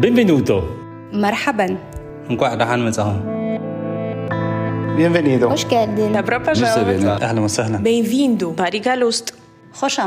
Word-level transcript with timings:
Benvenuto. 0.00 0.62
مرحبا. 1.12 1.78
نكون 2.30 2.48
رحان 2.48 2.84
مزاهم. 2.84 3.20
Bienvenido. 4.96 5.48
خوش 5.48 5.64
قاعدين. 5.64 6.18
مبروك 6.18 6.42
بجاوة. 6.42 7.22
أهلا 7.22 7.40
وسهلا. 7.40 7.78
Bem-vindo. 7.78 8.52
Bariga 8.56 8.94
Lust. 8.94 9.34
خوش 9.72 10.00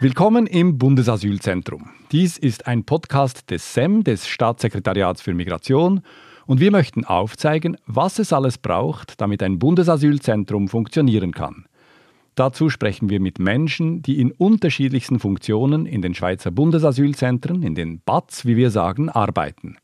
Willkommen 0.00 0.46
im 0.48 0.78
Bundesasylzentrum. 0.78 1.90
Dies 2.10 2.36
ist 2.38 2.66
ein 2.66 2.84
Podcast 2.84 3.48
des 3.50 3.74
SEM, 3.74 4.02
des 4.02 4.26
Staatssekretariats 4.26 5.22
für 5.22 5.34
Migration, 5.34 6.02
und 6.46 6.58
wir 6.58 6.72
möchten 6.72 7.04
aufzeigen, 7.04 7.76
was 7.86 8.18
es 8.18 8.32
alles 8.32 8.58
braucht, 8.58 9.20
damit 9.20 9.42
ein 9.44 9.60
Bundesasylzentrum 9.60 10.66
funktionieren 10.66 11.30
kann. 11.30 11.66
Dazu 12.34 12.70
sprechen 12.70 13.10
wir 13.10 13.20
mit 13.20 13.38
Menschen, 13.38 14.00
die 14.02 14.18
in 14.18 14.32
unterschiedlichsten 14.32 15.18
Funktionen 15.18 15.84
in 15.84 16.00
den 16.00 16.14
Schweizer 16.14 16.50
Bundesasylzentren, 16.50 17.62
in 17.62 17.74
den 17.74 18.00
BATS, 18.00 18.46
wie 18.46 18.56
wir 18.56 18.70
sagen, 18.70 19.10
arbeiten. 19.10 19.76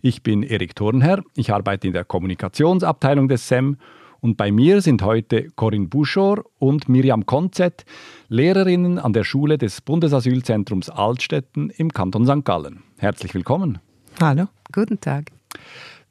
Ich 0.00 0.22
bin 0.22 0.44
Erik 0.44 0.76
Thurnherr, 0.76 1.24
ich 1.34 1.52
arbeite 1.52 1.88
in 1.88 1.92
der 1.92 2.04
Kommunikationsabteilung 2.04 3.26
des 3.26 3.48
SEM 3.48 3.76
und 4.20 4.36
bei 4.36 4.52
mir 4.52 4.82
sind 4.82 5.02
heute 5.02 5.50
Corinne 5.56 5.88
Buschor 5.88 6.44
und 6.58 6.88
Miriam 6.88 7.26
Konzett, 7.26 7.84
Lehrerinnen 8.28 8.98
an 8.98 9.12
der 9.12 9.24
Schule 9.24 9.58
des 9.58 9.80
Bundesasylzentrums 9.80 10.90
Altstetten 10.90 11.70
im 11.70 11.92
Kanton 11.92 12.24
St. 12.24 12.44
Gallen. 12.44 12.84
Herzlich 12.98 13.34
willkommen. 13.34 13.80
Hallo, 14.20 14.46
guten 14.72 15.00
Tag. 15.00 15.32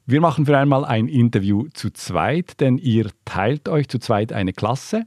Wir 0.06 0.20
machen 0.20 0.44
für 0.44 0.58
einmal 0.58 0.84
ein 0.84 1.08
Interview 1.08 1.68
zu 1.72 1.90
zweit, 1.90 2.60
denn 2.60 2.76
ihr 2.76 3.10
teilt 3.24 3.70
euch 3.70 3.88
zu 3.88 3.98
zweit 3.98 4.34
eine 4.34 4.52
Klasse. 4.52 5.06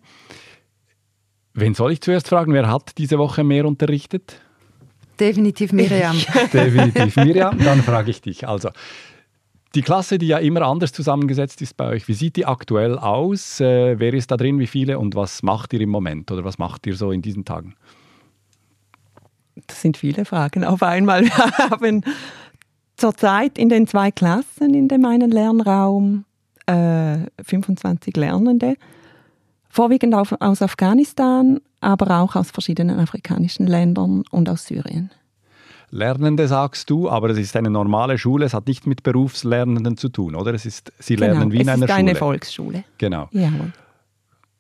Wen 1.60 1.74
soll 1.74 1.92
ich 1.92 2.02
zuerst 2.02 2.28
fragen? 2.28 2.54
Wer 2.54 2.70
hat 2.70 3.00
diese 3.00 3.18
Woche 3.18 3.44
mehr 3.44 3.66
unterrichtet? 3.66 4.40
Definitiv 5.20 5.74
Miriam. 5.74 6.16
Definitiv 6.54 7.16
Miriam. 7.16 7.58
Dann 7.58 7.82
frage 7.82 8.12
ich 8.12 8.22
dich. 8.22 8.48
Also, 8.48 8.70
die 9.74 9.82
Klasse, 9.82 10.20
die 10.20 10.28
ja 10.28 10.38
immer 10.38 10.62
anders 10.62 10.94
zusammengesetzt 10.94 11.60
ist 11.64 11.76
bei 11.76 11.88
euch, 11.88 12.08
wie 12.08 12.14
sieht 12.14 12.36
die 12.36 12.46
aktuell 12.46 13.00
aus? 13.00 13.60
Äh, 13.60 14.00
wer 14.00 14.14
ist 14.14 14.30
da 14.30 14.38
drin, 14.38 14.60
wie 14.60 14.68
viele 14.68 15.00
und 15.00 15.16
was 15.16 15.42
macht 15.42 15.74
ihr 15.74 15.82
im 15.82 15.90
Moment 15.90 16.32
oder 16.32 16.44
was 16.44 16.60
macht 16.60 16.86
ihr 16.86 16.96
so 16.96 17.12
in 17.12 17.24
diesen 17.24 17.44
Tagen? 17.44 17.74
Das 19.66 19.82
sind 19.82 19.98
viele 19.98 20.26
Fragen 20.26 20.64
auf 20.64 20.84
einmal. 20.84 21.24
Wir 21.26 21.70
haben 21.72 22.04
zurzeit 22.98 23.58
in 23.58 23.70
den 23.70 23.88
zwei 23.88 24.12
Klassen 24.12 24.76
in 24.76 24.88
dem 24.90 25.04
einen 25.06 25.32
Lernraum 25.32 26.26
äh, 26.68 27.18
25 27.44 28.16
Lernende, 28.16 28.76
vorwiegend 29.78 30.16
aus 30.16 30.62
Afghanistan, 30.64 31.60
aber 31.82 32.20
auch 32.20 32.36
aus 32.36 32.50
verschiedenen 32.50 33.00
afrikanischen 33.00 33.68
Ländern 33.68 34.24
und 34.32 34.50
aus 34.50 34.66
Syrien. 34.66 35.12
Lernende 35.92 36.48
sagst 36.48 36.90
du, 36.90 37.08
aber 37.08 37.30
es 37.30 37.38
ist 37.38 37.56
eine 37.56 37.70
normale 37.70 38.18
Schule, 38.18 38.46
es 38.46 38.56
hat 38.56 38.66
nicht 38.68 38.88
mit 38.88 39.04
Berufslernenden 39.04 39.96
zu 39.96 40.10
tun, 40.10 40.34
oder? 40.34 40.52
Es 40.56 40.66
ist, 40.66 40.92
sie 40.98 41.16
lernen 41.16 41.52
wie 41.52 41.58
in 41.58 41.68
Genau, 41.68 41.74
es 41.74 41.76
einer 41.76 41.86
ist 41.86 41.92
eine 41.92 42.10
Schule. 42.10 42.20
Volksschule. 42.20 42.84
Genau. 42.98 43.30
Jawohl. 43.32 43.72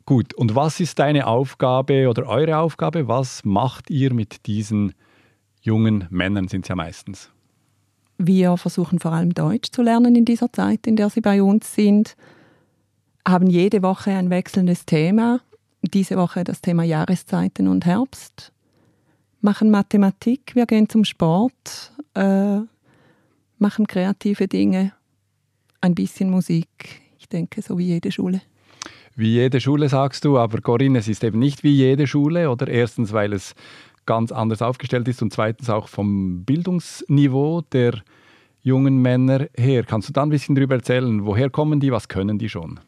Gut, 0.05 0.35
und 0.35 0.53
was 0.53 0.79
ist 0.79 0.99
deine 0.99 1.25
Aufgabe 1.25 2.07
oder 2.09 2.27
eure 2.27 2.59
Aufgabe? 2.59 3.07
Was 3.07 3.43
macht 3.43 3.89
ihr 3.89 4.13
mit 4.13 4.45
diesen 4.45 4.93
jungen 5.61 6.05
Männern, 6.11 6.47
sind 6.47 6.65
es 6.65 6.69
ja 6.69 6.75
meistens? 6.75 7.31
Wir 8.19 8.55
versuchen 8.55 8.99
vor 8.99 9.13
allem 9.13 9.33
Deutsch 9.33 9.71
zu 9.71 9.81
lernen 9.81 10.15
in 10.15 10.25
dieser 10.25 10.53
Zeit, 10.53 10.85
in 10.85 10.95
der 10.95 11.09
sie 11.09 11.21
bei 11.21 11.41
uns 11.41 11.73
sind, 11.73 12.15
haben 13.27 13.47
jede 13.47 13.83
Woche 13.83 14.11
ein 14.11 14.29
wechselndes 14.29 14.85
Thema. 14.85 15.41
Diese 15.81 16.15
Woche 16.15 16.43
das 16.43 16.61
Thema 16.61 16.83
Jahreszeiten 16.83 17.67
und 17.67 17.85
Herbst. 17.85 18.51
Machen 19.41 19.69
Mathematik, 19.69 20.55
wir 20.55 20.65
gehen 20.65 20.89
zum 20.89 21.03
Sport, 21.05 21.91
äh, 22.15 22.59
machen 23.59 23.85
kreative 23.85 24.47
Dinge, 24.47 24.93
ein 25.81 25.93
bisschen 25.93 26.29
Musik. 26.29 26.67
Ich 27.19 27.29
denke, 27.29 27.61
so 27.61 27.77
wie 27.77 27.85
jede 27.85 28.11
Schule. 28.11 28.41
Wie 29.15 29.33
jede 29.33 29.61
Schule 29.61 29.89
sagst 29.89 30.25
du, 30.25 30.37
aber 30.37 30.61
Corinne, 30.61 30.99
es 30.99 31.07
ist 31.07 31.23
eben 31.23 31.39
nicht 31.39 31.63
wie 31.63 31.73
jede 31.73 32.07
Schule, 32.07 32.49
oder? 32.49 32.67
Erstens, 32.67 33.13
weil 33.13 33.33
es 33.33 33.53
ganz 34.05 34.31
anders 34.31 34.61
aufgestellt 34.61 35.07
ist 35.07 35.21
und 35.21 35.33
zweitens 35.33 35.69
auch 35.69 35.87
vom 35.87 36.43
Bildungsniveau 36.45 37.61
der 37.61 38.01
jungen 38.61 39.01
Männer 39.01 39.47
her. 39.55 39.83
Kannst 39.83 40.09
du 40.09 40.13
da 40.13 40.23
ein 40.23 40.29
bisschen 40.29 40.55
darüber 40.55 40.75
erzählen, 40.75 41.25
woher 41.25 41.49
kommen 41.49 41.79
die, 41.79 41.91
was 41.91 42.07
können 42.07 42.39
die 42.39 42.49
schon? 42.49 42.79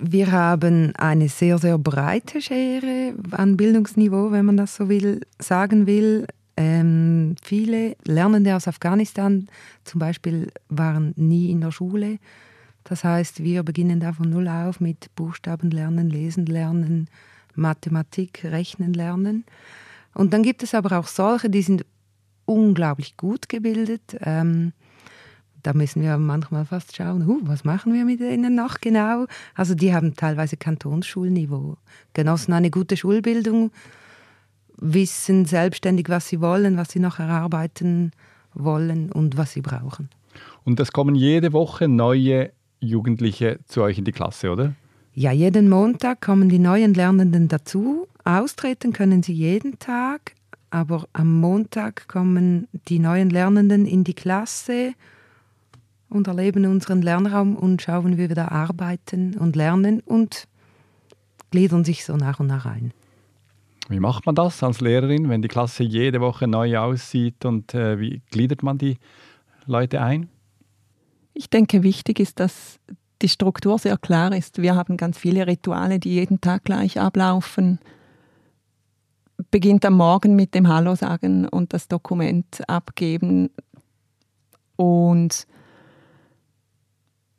Wir 0.00 0.32
haben 0.32 0.94
eine 0.96 1.28
sehr, 1.28 1.58
sehr 1.58 1.78
breite 1.78 2.40
Schere 2.40 3.14
an 3.32 3.56
Bildungsniveau, 3.56 4.30
wenn 4.30 4.44
man 4.46 4.56
das 4.56 4.76
so 4.76 4.88
will, 4.88 5.20
sagen 5.38 5.86
will. 5.86 6.26
Ähm, 6.56 7.34
viele 7.42 7.96
Lernende 8.04 8.54
aus 8.54 8.68
Afghanistan 8.68 9.48
zum 9.84 9.98
Beispiel 9.98 10.52
waren 10.68 11.12
nie 11.16 11.50
in 11.50 11.60
der 11.60 11.72
Schule. 11.72 12.18
Das 12.84 13.02
heißt, 13.02 13.42
wir 13.42 13.62
beginnen 13.62 13.98
da 13.98 14.12
von 14.12 14.28
Null 14.28 14.46
auf 14.48 14.78
mit 14.78 15.14
Buchstaben 15.16 15.70
lernen, 15.70 16.10
Lesen 16.10 16.46
lernen, 16.46 17.08
Mathematik, 17.54 18.44
Rechnen 18.44 18.92
lernen. 18.92 19.44
Und 20.12 20.32
dann 20.32 20.42
gibt 20.42 20.62
es 20.62 20.74
aber 20.74 20.98
auch 20.98 21.06
solche, 21.06 21.50
die 21.50 21.62
sind 21.62 21.84
unglaublich 22.44 23.16
gut 23.16 23.48
gebildet. 23.48 24.16
Ähm, 24.20 24.72
da 25.64 25.72
müssen 25.72 26.02
wir 26.02 26.18
manchmal 26.18 26.66
fast 26.66 26.94
schauen, 26.94 27.26
huh, 27.26 27.40
was 27.42 27.64
machen 27.64 27.94
wir 27.94 28.04
mit 28.04 28.20
denen 28.20 28.54
noch 28.54 28.80
genau? 28.80 29.24
Also 29.54 29.74
die 29.74 29.94
haben 29.94 30.14
teilweise 30.14 30.58
Kantonsschulniveau, 30.58 31.78
genossen 32.12 32.52
eine 32.52 32.70
gute 32.70 32.98
Schulbildung, 32.98 33.72
wissen 34.76 35.46
selbstständig, 35.46 36.10
was 36.10 36.28
sie 36.28 36.42
wollen, 36.42 36.76
was 36.76 36.90
sie 36.90 37.00
noch 37.00 37.18
erarbeiten 37.18 38.12
wollen 38.52 39.10
und 39.10 39.38
was 39.38 39.52
sie 39.52 39.62
brauchen. 39.62 40.10
Und 40.64 40.78
es 40.80 40.92
kommen 40.92 41.14
jede 41.14 41.54
Woche 41.54 41.88
neue 41.88 42.52
Jugendliche 42.80 43.58
zu 43.64 43.82
euch 43.82 43.96
in 43.96 44.04
die 44.04 44.12
Klasse, 44.12 44.50
oder? 44.50 44.74
Ja, 45.14 45.32
jeden 45.32 45.70
Montag 45.70 46.20
kommen 46.20 46.50
die 46.50 46.58
neuen 46.58 46.92
Lernenden 46.92 47.48
dazu. 47.48 48.06
Austreten 48.24 48.92
können 48.92 49.22
sie 49.22 49.32
jeden 49.32 49.78
Tag, 49.78 50.34
aber 50.68 51.08
am 51.14 51.40
Montag 51.40 52.06
kommen 52.06 52.68
die 52.88 52.98
neuen 52.98 53.30
Lernenden 53.30 53.86
in 53.86 54.04
die 54.04 54.14
Klasse 54.14 54.92
und 56.14 56.28
erleben 56.28 56.64
unseren 56.66 57.02
Lernraum 57.02 57.56
und 57.56 57.82
schauen, 57.82 58.16
wie 58.16 58.28
wir 58.28 58.34
da 58.34 58.48
arbeiten 58.48 59.36
und 59.36 59.56
lernen 59.56 60.00
und 60.00 60.46
gliedern 61.50 61.84
sich 61.84 62.04
so 62.04 62.16
nach 62.16 62.40
und 62.40 62.46
nach 62.46 62.66
ein. 62.66 62.92
Wie 63.88 64.00
macht 64.00 64.24
man 64.24 64.34
das 64.34 64.62
als 64.62 64.80
Lehrerin, 64.80 65.28
wenn 65.28 65.42
die 65.42 65.48
Klasse 65.48 65.82
jede 65.82 66.20
Woche 66.20 66.46
neu 66.46 66.78
aussieht 66.78 67.44
und 67.44 67.74
äh, 67.74 68.00
wie 68.00 68.22
gliedert 68.30 68.62
man 68.62 68.78
die 68.78 68.96
Leute 69.66 70.00
ein? 70.00 70.28
Ich 71.34 71.50
denke, 71.50 71.82
wichtig 71.82 72.20
ist, 72.20 72.40
dass 72.40 72.78
die 73.20 73.28
Struktur 73.28 73.78
sehr 73.78 73.98
klar 73.98 74.34
ist. 74.34 74.62
Wir 74.62 74.74
haben 74.74 74.96
ganz 74.96 75.18
viele 75.18 75.46
Rituale, 75.46 75.98
die 75.98 76.14
jeden 76.14 76.40
Tag 76.40 76.64
gleich 76.64 76.98
ablaufen. 76.98 77.78
Beginnt 79.50 79.84
am 79.84 79.94
Morgen 79.94 80.36
mit 80.36 80.54
dem 80.54 80.68
Hallo 80.68 80.94
sagen 80.94 81.48
und 81.48 81.72
das 81.72 81.88
Dokument 81.88 82.62
abgeben. 82.68 83.50
Und 84.76 85.46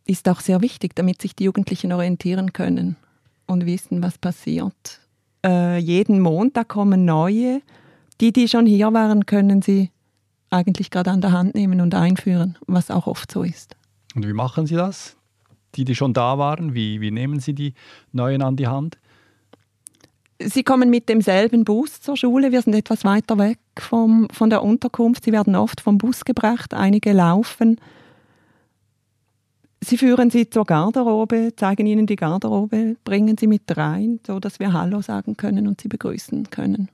ist 0.06 0.30
auch 0.30 0.40
sehr 0.40 0.62
wichtig, 0.62 0.96
damit 0.96 1.22
sich 1.22 1.36
die 1.36 1.46
Jugendlichen 1.46 1.92
orientieren 1.92 2.54
können 2.54 2.96
und 3.48 3.66
wissen, 3.66 4.04
was 4.04 4.18
passiert. 4.18 5.00
Äh, 5.46 5.78
jeden 5.78 6.20
Montag 6.20 6.70
kommen 6.70 7.06
neue. 7.06 7.62
Die, 8.22 8.32
die 8.32 8.48
schon 8.48 8.66
hier 8.66 8.94
waren, 8.94 9.26
können 9.26 9.62
sie 9.62 9.92
eigentlich 10.50 10.90
gerade 10.90 11.12
an 11.12 11.22
der 11.22 11.32
Hand 11.32 11.56
nehmen 11.56 11.82
und 11.82 11.94
einführen, 11.94 12.58
was 12.66 12.90
auch 12.90 13.08
oft 13.08 13.32
so 13.32 13.44
ist. 13.44 13.76
Und 14.16 14.26
wie 14.26 14.34
machen 14.34 14.66
Sie 14.66 14.76
das? 14.76 15.18
Die, 15.76 15.84
die 15.84 15.96
schon 15.96 16.14
da 16.14 16.38
waren, 16.38 16.74
wie, 16.74 17.02
wie 17.02 17.12
nehmen 17.12 17.40
Sie 17.40 17.54
die 17.54 17.74
Neuen 18.14 18.42
an 18.42 18.56
die 18.56 18.68
Hand? 18.68 18.98
Sie 20.40 20.64
kommen 20.64 20.90
mit 20.90 21.10
demselben 21.10 21.64
Bus 21.64 22.02
zur 22.02 22.16
Schule. 22.16 22.52
Wir 22.52 22.62
sind 22.62 22.76
etwas 22.76 23.04
weiter 23.04 23.38
weg 23.38 23.60
vom, 23.78 24.28
von 24.32 24.50
der 24.50 24.64
Unterkunft. 24.64 25.26
Sie 25.26 25.32
werden 25.32 25.56
oft 25.56 25.82
vom 25.82 25.98
Bus 25.98 26.26
gebracht, 26.26 26.74
einige 26.74 27.14
laufen. 27.14 27.80
Sie 29.86 29.98
führen 29.98 30.32
sie 30.32 30.50
zur 30.50 30.66
Garderobe, 30.66 31.54
zeigen 31.56 31.86
ihnen 31.86 32.08
die 32.08 32.16
Garderobe, 32.16 32.96
bringen 33.04 33.38
sie 33.38 33.46
mit 33.46 33.78
rein, 33.78 34.20
sodass 34.26 34.60
wir 34.60 34.74
Hallo 34.74 35.02
sagen 35.02 35.38
können 35.38 35.68
und 35.68 35.80
sie 35.80 35.88
begrüßen 35.88 36.50
können. 36.50 36.90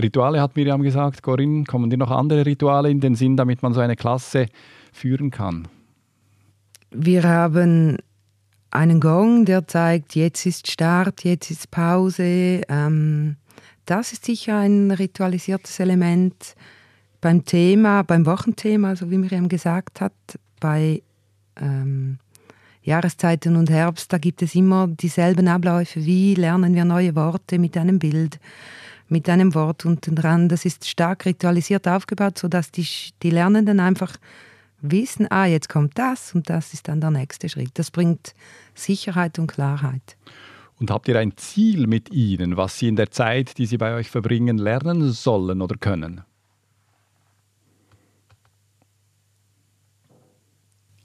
Rituale 0.00 0.40
hat 0.40 0.54
Miriam 0.54 0.80
gesagt. 0.80 1.24
Corinne, 1.24 1.64
kommen 1.64 1.90
dir 1.90 1.96
noch 1.96 2.12
andere 2.12 2.46
Rituale 2.46 2.88
in 2.88 3.00
den 3.00 3.16
Sinn, 3.16 3.36
damit 3.36 3.64
man 3.64 3.74
so 3.74 3.80
eine 3.80 3.96
Klasse 3.96 4.46
führen 4.92 5.32
kann? 5.32 5.66
Wir 6.92 7.24
haben 7.24 7.98
einen 8.70 9.00
Gong, 9.00 9.44
der 9.44 9.66
zeigt, 9.66 10.14
jetzt 10.14 10.46
ist 10.46 10.70
Start, 10.70 11.24
jetzt 11.24 11.50
ist 11.50 11.72
Pause. 11.72 12.60
Ähm, 12.68 13.38
das 13.86 14.12
ist 14.12 14.24
sicher 14.24 14.58
ein 14.58 14.92
ritualisiertes 14.92 15.80
Element. 15.80 16.54
Beim 17.20 17.44
Thema, 17.44 18.02
beim 18.02 18.24
Wochenthema, 18.24 18.94
so 18.94 19.10
wie 19.10 19.18
Miriam 19.18 19.48
gesagt 19.48 20.00
hat, 20.00 20.12
bei 20.60 21.02
ähm, 21.60 22.18
Jahreszeiten 22.82 23.56
und 23.56 23.70
Herbst, 23.70 24.12
da 24.12 24.18
gibt 24.18 24.42
es 24.42 24.54
immer 24.54 24.88
dieselben 24.88 25.48
Abläufe. 25.48 26.04
Wie 26.04 26.34
lernen 26.34 26.74
wir 26.74 26.84
neue 26.84 27.14
Worte 27.14 27.58
mit 27.58 27.76
einem 27.76 27.98
Bild? 27.98 28.38
mit 29.10 29.28
einem 29.28 29.54
Wort 29.54 29.84
unten 29.84 30.14
dran. 30.14 30.48
Das 30.48 30.64
ist 30.64 30.88
stark 30.88 31.26
ritualisiert 31.26 31.86
aufgebaut, 31.88 32.38
sodass 32.38 32.70
die, 32.70 32.86
die 33.22 33.30
Lernenden 33.30 33.80
einfach 33.80 34.16
wissen, 34.80 35.26
ah, 35.30 35.46
jetzt 35.46 35.68
kommt 35.68 35.98
das 35.98 36.34
und 36.34 36.48
das 36.48 36.72
ist 36.72 36.88
dann 36.88 37.00
der 37.00 37.10
nächste 37.10 37.48
Schritt. 37.48 37.72
Das 37.74 37.90
bringt 37.90 38.34
Sicherheit 38.74 39.38
und 39.38 39.48
Klarheit. 39.48 40.16
Und 40.78 40.90
habt 40.90 41.08
ihr 41.08 41.18
ein 41.18 41.36
Ziel 41.36 41.86
mit 41.86 42.10
ihnen, 42.10 42.56
was 42.56 42.78
sie 42.78 42.88
in 42.88 42.96
der 42.96 43.10
Zeit, 43.10 43.58
die 43.58 43.66
sie 43.66 43.76
bei 43.76 43.94
euch 43.94 44.10
verbringen, 44.10 44.56
lernen 44.56 45.10
sollen 45.10 45.60
oder 45.60 45.76
können? 45.76 46.22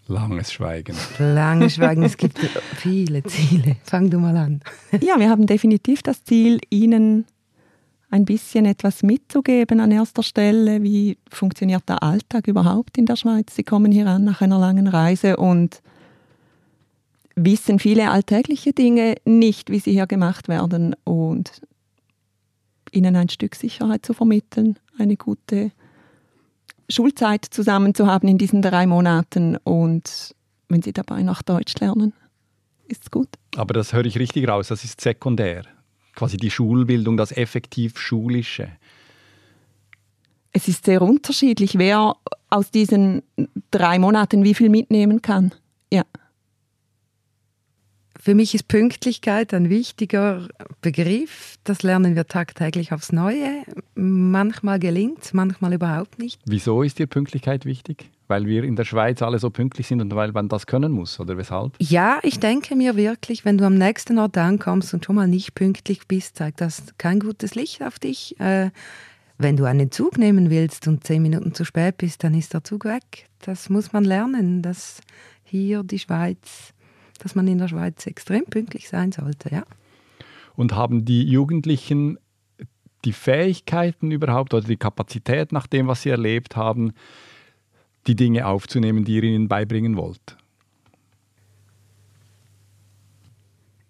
Langes 0.07 0.53
Schweigen. 0.53 0.95
Langes 1.17 1.75
Schweigen, 1.75 2.03
es 2.03 2.17
gibt 2.17 2.37
viele 2.75 3.23
Ziele. 3.23 3.77
Fang 3.83 4.09
du 4.09 4.19
mal 4.19 4.37
an. 4.37 4.61
Ja, 5.01 5.19
wir 5.19 5.29
haben 5.29 5.47
definitiv 5.47 6.03
das 6.03 6.23
Ziel, 6.23 6.59
Ihnen 6.69 7.25
ein 8.11 8.25
bisschen 8.25 8.65
etwas 8.65 9.01
mitzugeben 9.01 9.79
an 9.79 9.91
erster 9.91 10.21
Stelle. 10.21 10.83
Wie 10.83 11.17
funktioniert 11.29 11.89
der 11.89 12.03
Alltag 12.03 12.47
überhaupt 12.47 12.97
in 12.97 13.05
der 13.05 13.15
Schweiz? 13.15 13.55
Sie 13.55 13.63
kommen 13.63 13.91
hier 13.91 14.07
an 14.07 14.23
nach 14.23 14.41
einer 14.41 14.59
langen 14.59 14.87
Reise 14.87 15.37
und 15.37 15.81
wissen 17.35 17.79
viele 17.79 18.11
alltägliche 18.11 18.73
Dinge 18.73 19.15
nicht, 19.25 19.69
wie 19.69 19.79
sie 19.79 19.91
hier 19.91 20.07
gemacht 20.07 20.47
werden 20.47 20.95
und 21.03 21.61
ihnen 22.91 23.15
ein 23.15 23.29
Stück 23.29 23.55
Sicherheit 23.55 24.05
zu 24.05 24.13
vermitteln, 24.13 24.77
eine 24.97 25.17
gute 25.17 25.71
Schulzeit 26.89 27.45
zusammen 27.45 27.95
zu 27.95 28.07
haben 28.07 28.27
in 28.27 28.37
diesen 28.37 28.61
drei 28.61 28.85
Monaten 28.87 29.57
und 29.57 30.35
wenn 30.69 30.81
sie 30.81 30.93
dabei 30.93 31.23
noch 31.23 31.41
Deutsch 31.41 31.75
lernen, 31.79 32.13
ist 32.87 33.03
es 33.03 33.11
gut. 33.11 33.29
Aber 33.55 33.73
das 33.73 33.93
höre 33.93 34.05
ich 34.05 34.17
richtig 34.17 34.47
raus, 34.47 34.67
das 34.67 34.83
ist 34.83 35.01
sekundär. 35.01 35.63
Quasi 36.13 36.37
die 36.37 36.51
Schulbildung, 36.51 37.17
das 37.17 37.31
effektiv 37.31 37.99
Schulische. 37.99 38.69
Es 40.51 40.67
ist 40.67 40.85
sehr 40.85 41.01
unterschiedlich, 41.01 41.77
wer 41.77 42.15
aus 42.49 42.71
diesen 42.71 43.23
drei 43.71 43.99
Monaten 43.99 44.43
wie 44.43 44.53
viel 44.53 44.69
mitnehmen 44.69 45.21
kann. 45.21 45.53
Ja. 45.91 46.03
Für 48.25 48.33
mich 48.33 48.55
ist 48.55 48.67
Pünktlichkeit 48.67 49.53
ein 49.53 49.69
wichtiger 49.69 50.47
Begriff. 50.81 51.57
Das 51.63 51.83
lernen 51.83 52.15
wir 52.15 52.25
tagtäglich 52.25 52.91
aufs 52.91 53.11
Neue. 53.11 53.61
Manchmal 53.93 54.79
gelingt 54.79 55.21
es, 55.21 55.33
manchmal 55.33 55.73
überhaupt 55.73 56.17
nicht. 56.17 56.41
Wieso 56.47 56.81
ist 56.81 56.97
dir 56.97 57.05
Pünktlichkeit 57.05 57.65
wichtig? 57.65 58.09
Weil 58.27 58.47
wir 58.47 58.63
in 58.63 58.75
der 58.75 58.83
Schweiz 58.83 59.21
alle 59.21 59.37
so 59.37 59.51
pünktlich 59.51 59.85
sind 59.85 60.01
und 60.01 60.15
weil 60.15 60.31
man 60.31 60.49
das 60.49 60.65
können 60.65 60.91
muss, 60.91 61.19
oder 61.19 61.37
weshalb? 61.37 61.73
Ja, 61.77 62.17
ich 62.23 62.39
denke 62.39 62.75
mir 62.75 62.95
wirklich, 62.95 63.45
wenn 63.45 63.59
du 63.59 63.65
am 63.65 63.75
nächsten 63.75 64.17
Ort 64.17 64.39
ankommst 64.39 64.95
und 64.95 65.05
schon 65.05 65.17
mal 65.17 65.27
nicht 65.27 65.53
pünktlich 65.53 66.07
bist, 66.07 66.37
zeigt 66.37 66.61
das 66.61 66.81
kein 66.97 67.19
gutes 67.19 67.53
Licht 67.53 67.83
auf 67.83 67.99
dich. 67.99 68.39
Äh, 68.39 68.71
wenn 69.37 69.55
du 69.55 69.65
einen 69.65 69.91
Zug 69.91 70.17
nehmen 70.17 70.49
willst 70.49 70.87
und 70.87 71.03
zehn 71.03 71.21
Minuten 71.21 71.53
zu 71.53 71.63
spät 71.63 71.99
bist, 71.99 72.23
dann 72.23 72.33
ist 72.33 72.55
der 72.55 72.63
Zug 72.63 72.85
weg. 72.85 73.27
Das 73.45 73.69
muss 73.69 73.93
man 73.93 74.03
lernen, 74.03 74.63
dass 74.63 75.01
hier 75.43 75.83
die 75.83 75.99
Schweiz 75.99 76.73
dass 77.19 77.35
man 77.35 77.47
in 77.47 77.57
der 77.57 77.67
Schweiz 77.67 78.05
extrem 78.05 78.45
pünktlich 78.45 78.89
sein 78.89 79.11
sollte. 79.11 79.49
Ja. 79.49 79.63
Und 80.55 80.73
haben 80.75 81.05
die 81.05 81.23
Jugendlichen 81.23 82.17
die 83.03 83.13
Fähigkeiten 83.13 84.11
überhaupt 84.11 84.53
oder 84.53 84.67
die 84.67 84.77
Kapazität 84.77 85.51
nach 85.51 85.67
dem, 85.67 85.87
was 85.87 86.01
sie 86.01 86.09
erlebt 86.09 86.55
haben, 86.55 86.93
die 88.07 88.15
Dinge 88.15 88.47
aufzunehmen, 88.47 89.05
die 89.05 89.15
ihr 89.15 89.23
ihnen 89.23 89.47
beibringen 89.47 89.95
wollt? 89.95 90.37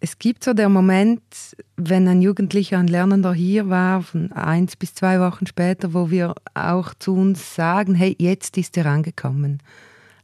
Es 0.01 0.19
gibt 0.19 0.44
so 0.44 0.54
der 0.54 0.69
Moment, 0.69 1.24
wenn 1.78 2.07
ein 2.07 2.21
Jugendlicher, 2.21 2.78
ein 2.78 2.88
Lernender 2.88 3.33
hier 3.33 3.69
war, 3.69 4.04
von 4.04 4.31
eins 4.33 4.75
bis 4.75 4.94
zwei 4.94 5.19
Wochen 5.19 5.48
später, 5.48 5.95
wo 5.95 6.12
wir 6.12 6.36
auch 6.54 6.94
zu 6.94 7.16
uns 7.16 7.56
sagen, 7.56 7.95
hey, 7.95 8.16
jetzt 8.19 8.56
ist 8.57 8.78
er 8.78 8.86
angekommen. 8.86 9.63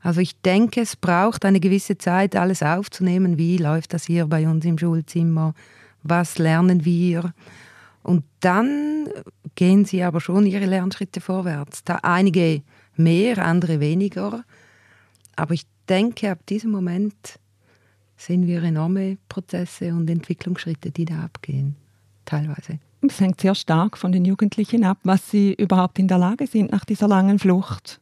Also 0.02 0.20
ich 0.20 0.40
denke, 0.42 0.82
es 0.82 0.96
braucht 0.96 1.46
eine 1.46 1.60
gewisse 1.60 1.98
Zeit, 1.98 2.36
alles 2.36 2.64
aufzunehmen. 2.64 3.38
Wie 3.38 3.58
läuft 3.58 3.94
das 3.94 4.06
hier 4.06 4.26
bei 4.26 4.48
uns 4.48 4.66
im 4.66 4.78
Schulzimmer? 4.78 5.54
Was 6.04 6.40
lernen 6.40 6.86
wir? 6.86 7.34
Und 8.04 8.24
dann 8.40 9.08
gehen 9.54 9.86
sie 9.86 10.02
aber 10.04 10.20
schon 10.20 10.48
ihre 10.48 10.66
Lernschritte 10.66 11.22
vorwärts. 11.22 11.84
Da 11.84 12.00
einige 12.02 12.64
mehr, 12.96 13.46
andere 13.46 13.80
weniger. 13.80 14.44
Aber 15.36 15.54
ich 15.54 15.68
denke, 15.88 16.32
ab 16.32 16.40
diesem 16.48 16.72
Moment 16.72 17.40
sehen 18.18 18.48
wir 18.48 18.64
enorme 18.64 19.18
Prozesse 19.30 19.94
und 19.94 20.10
Entwicklungsschritte, 20.10 20.92
die 20.92 21.06
da 21.06 21.22
abgehen, 21.24 21.76
teilweise. 22.26 22.80
Es 23.02 23.20
hängt 23.20 23.42
sehr 23.42 23.56
stark 23.56 23.98
von 23.98 24.12
den 24.12 24.26
Jugendlichen 24.26 24.84
ab, 24.84 25.00
was 25.04 25.30
sie 25.30 25.54
überhaupt 25.54 25.98
in 26.00 26.08
der 26.08 26.20
Lage 26.20 26.48
sind 26.48 26.72
nach 26.72 26.86
dieser 26.86 27.08
langen 27.08 27.40
Flucht 27.40 28.00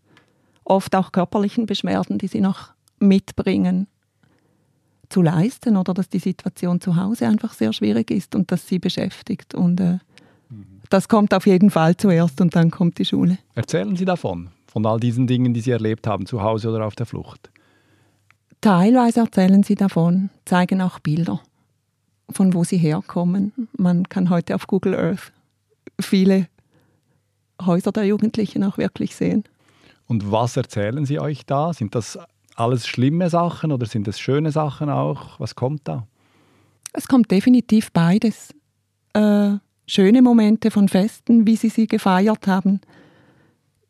oft 0.70 0.96
auch 0.96 1.12
körperlichen 1.12 1.66
Beschwerden, 1.66 2.18
die 2.18 2.28
sie 2.28 2.42
noch 2.42 2.70
mitbringen, 3.00 3.88
zu 5.10 5.22
leisten 5.22 5.76
oder 5.76 5.94
dass 5.94 6.10
die 6.10 6.20
Situation 6.20 6.80
zu 6.82 6.96
Hause 6.96 7.28
einfach 7.28 7.54
sehr 7.54 7.74
schwierig 7.74 8.12
ist 8.12 8.36
und 8.36 8.52
dass 8.52 8.68
sie 8.68 8.80
beschäftigt. 8.80 9.56
Und 9.56 9.80
äh, 9.80 9.98
mhm. 10.50 10.82
das 10.90 11.08
kommt 11.08 11.34
auf 11.34 11.48
jeden 11.48 11.72
Fall 11.72 11.98
zuerst 11.98 12.40
und 12.42 12.56
dann 12.56 12.70
kommt 12.70 13.00
die 13.00 13.06
Schule. 13.06 13.40
Erzählen 13.56 13.96
Sie 13.96 14.06
davon, 14.06 14.50
von 14.68 14.86
all 14.86 15.00
diesen 15.00 15.26
Dingen, 15.26 15.54
die 15.54 15.62
Sie 15.62 15.72
erlebt 15.72 16.06
haben, 16.06 16.28
zu 16.28 16.44
Hause 16.44 16.70
oder 16.70 16.86
auf 16.86 16.96
der 16.96 17.08
Flucht. 17.08 17.50
Teilweise 18.62 19.22
erzählen 19.22 19.64
sie 19.64 19.76
davon, 19.76 20.30
zeigen 20.44 20.82
auch 20.82 21.00
Bilder, 21.00 21.40
von 22.30 22.54
wo 22.54 22.66
sie 22.66 22.78
herkommen. 22.78 23.54
Man 23.78 24.08
kann 24.10 24.30
heute 24.30 24.54
auf 24.54 24.68
Google 24.68 24.96
Earth 24.96 25.32
viele 26.00 26.48
Häuser 27.62 27.94
der 27.94 28.04
Jugendlichen 28.04 28.66
auch 28.66 28.78
wirklich 28.78 29.16
sehen. 29.16 29.46
Und 30.10 30.32
was 30.32 30.58
erzählen 30.58 31.06
sie 31.06 31.20
euch 31.20 31.46
da? 31.46 31.72
Sind 31.72 31.94
das 31.94 32.18
alles 32.56 32.88
schlimme 32.88 33.30
Sachen 33.30 33.72
oder 33.72 33.86
sind 33.86 34.08
es 34.08 34.20
schöne 34.20 34.52
Sachen 34.52 34.90
auch? 34.90 35.40
Was 35.40 35.54
kommt 35.54 35.88
da? 35.88 36.08
Es 36.94 37.08
kommt 37.08 37.30
definitiv 37.30 37.92
beides. 37.92 38.50
Äh, 39.14 39.52
schöne 39.86 40.24
Momente 40.24 40.72
von 40.72 40.90
Festen, 40.90 41.46
wie 41.46 41.56
sie 41.56 41.70
sie 41.70 41.86
gefeiert 41.86 42.48
haben, 42.48 42.82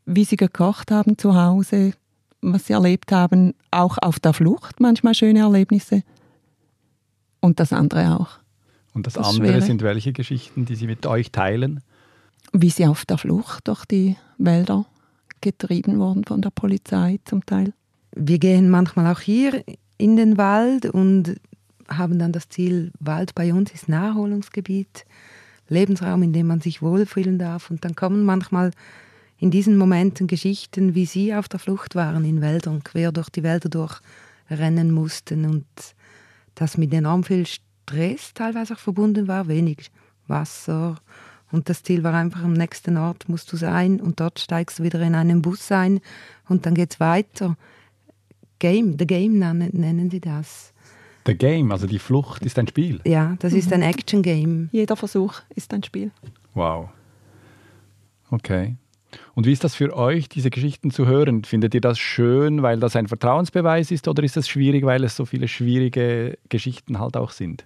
wie 0.05 0.25
sie 0.25 0.35
gekocht 0.35 0.91
haben 0.91 1.17
zu 1.17 1.35
Hause, 1.35 1.93
was 2.41 2.67
sie 2.67 2.73
erlebt 2.73 3.13
haben, 3.13 3.53
auch 3.71 3.97
auf 3.97 4.19
der 4.19 4.33
Flucht 4.33 4.81
manchmal 4.81 5.13
schöne 5.13 5.39
Erlebnisse. 5.39 6.03
Und 7.39 7.61
das 7.61 7.71
andere 7.71 8.19
auch. 8.19 8.39
Und 8.93 9.07
das, 9.07 9.13
das 9.13 9.25
andere 9.25 9.53
Schwere. 9.53 9.61
sind 9.61 9.83
welche 9.83 10.11
Geschichten, 10.11 10.65
die 10.65 10.75
sie 10.75 10.87
mit 10.87 11.05
euch 11.05 11.31
teilen? 11.31 11.81
Wie 12.51 12.71
sie 12.71 12.87
auf 12.87 13.05
der 13.05 13.17
Flucht 13.17 13.69
durch 13.69 13.85
die 13.85 14.17
Wälder 14.37 14.85
getrieben 15.41 15.99
worden 15.99 16.23
von 16.25 16.41
der 16.41 16.49
Polizei 16.49 17.19
zum 17.25 17.45
Teil. 17.45 17.73
Wir 18.15 18.39
gehen 18.39 18.69
manchmal 18.69 19.11
auch 19.11 19.19
hier 19.19 19.63
in 19.97 20.15
den 20.15 20.37
Wald 20.37 20.85
und 20.85 21.35
haben 21.87 22.19
dann 22.19 22.31
das 22.31 22.49
Ziel, 22.49 22.91
Wald 22.99 23.35
bei 23.35 23.53
uns 23.53 23.71
ist 23.71 23.89
Naherholungsgebiet, 23.89 25.05
Lebensraum, 25.67 26.23
in 26.23 26.33
dem 26.33 26.47
man 26.47 26.61
sich 26.61 26.81
wohlfühlen 26.81 27.39
darf. 27.39 27.69
Und 27.69 27.85
dann 27.85 27.95
kommen 27.95 28.23
manchmal 28.23 28.71
in 29.37 29.51
diesen 29.51 29.77
Momenten 29.77 30.27
Geschichten, 30.27 30.95
wie 30.95 31.05
sie 31.05 31.33
auf 31.33 31.47
der 31.47 31.59
Flucht 31.59 31.95
waren 31.95 32.25
in 32.25 32.41
Wäldern, 32.41 32.83
quer 32.83 33.11
durch 33.11 33.29
die 33.29 33.43
Wälder 33.43 33.69
durchrennen 33.69 34.91
mussten 34.91 35.45
und 35.45 35.65
das 36.55 36.77
mit 36.77 36.93
enorm 36.93 37.23
viel 37.23 37.45
Stress 37.45 38.33
teilweise 38.33 38.73
auch 38.73 38.79
verbunden 38.79 39.27
war, 39.27 39.47
wenig 39.47 39.91
Wasser, 40.27 40.97
und 41.51 41.69
das 41.69 41.83
Ziel 41.83 42.03
war 42.03 42.13
einfach, 42.13 42.43
am 42.43 42.53
nächsten 42.53 42.97
Ort 42.97 43.27
musst 43.27 43.51
du 43.51 43.57
sein 43.57 43.99
und 43.99 44.19
dort 44.19 44.39
steigst 44.39 44.79
du 44.79 44.83
wieder 44.83 45.01
in 45.01 45.15
einen 45.15 45.41
Bus 45.41 45.71
ein 45.71 45.99
und 46.47 46.65
dann 46.65 46.75
geht 46.75 46.93
es 46.93 46.99
weiter. 46.99 47.57
Game, 48.59 48.97
The 48.99 49.07
Game 49.07 49.39
nennen, 49.39 49.69
nennen 49.73 50.09
sie 50.09 50.19
das. 50.19 50.73
The 51.25 51.35
Game, 51.35 51.71
also 51.71 51.87
die 51.87 51.99
Flucht 51.99 52.45
ist 52.45 52.57
ein 52.59 52.67
Spiel? 52.67 52.99
Ja, 53.05 53.35
das 53.39 53.53
ist 53.53 53.71
ein 53.71 53.81
Action-Game. 53.81 54.69
Jeder 54.71 54.95
Versuch 54.95 55.41
ist 55.55 55.73
ein 55.73 55.83
Spiel. 55.83 56.11
Wow. 56.53 56.89
Okay. 58.31 58.75
Und 59.33 59.45
wie 59.45 59.51
ist 59.51 59.63
das 59.63 59.75
für 59.75 59.95
euch, 59.95 60.29
diese 60.29 60.49
Geschichten 60.49 60.91
zu 60.91 61.07
hören? 61.07 61.43
Findet 61.43 61.73
ihr 61.73 61.81
das 61.81 61.97
schön, 61.97 62.61
weil 62.61 62.79
das 62.79 62.95
ein 62.95 63.07
Vertrauensbeweis 63.07 63.91
ist 63.91 64.07
oder 64.07 64.23
ist 64.23 64.37
das 64.37 64.47
schwierig, 64.47 64.85
weil 64.85 65.03
es 65.03 65.15
so 65.15 65.25
viele 65.25 65.47
schwierige 65.47 66.37
Geschichten 66.49 66.99
halt 66.99 67.17
auch 67.17 67.31
sind? 67.31 67.65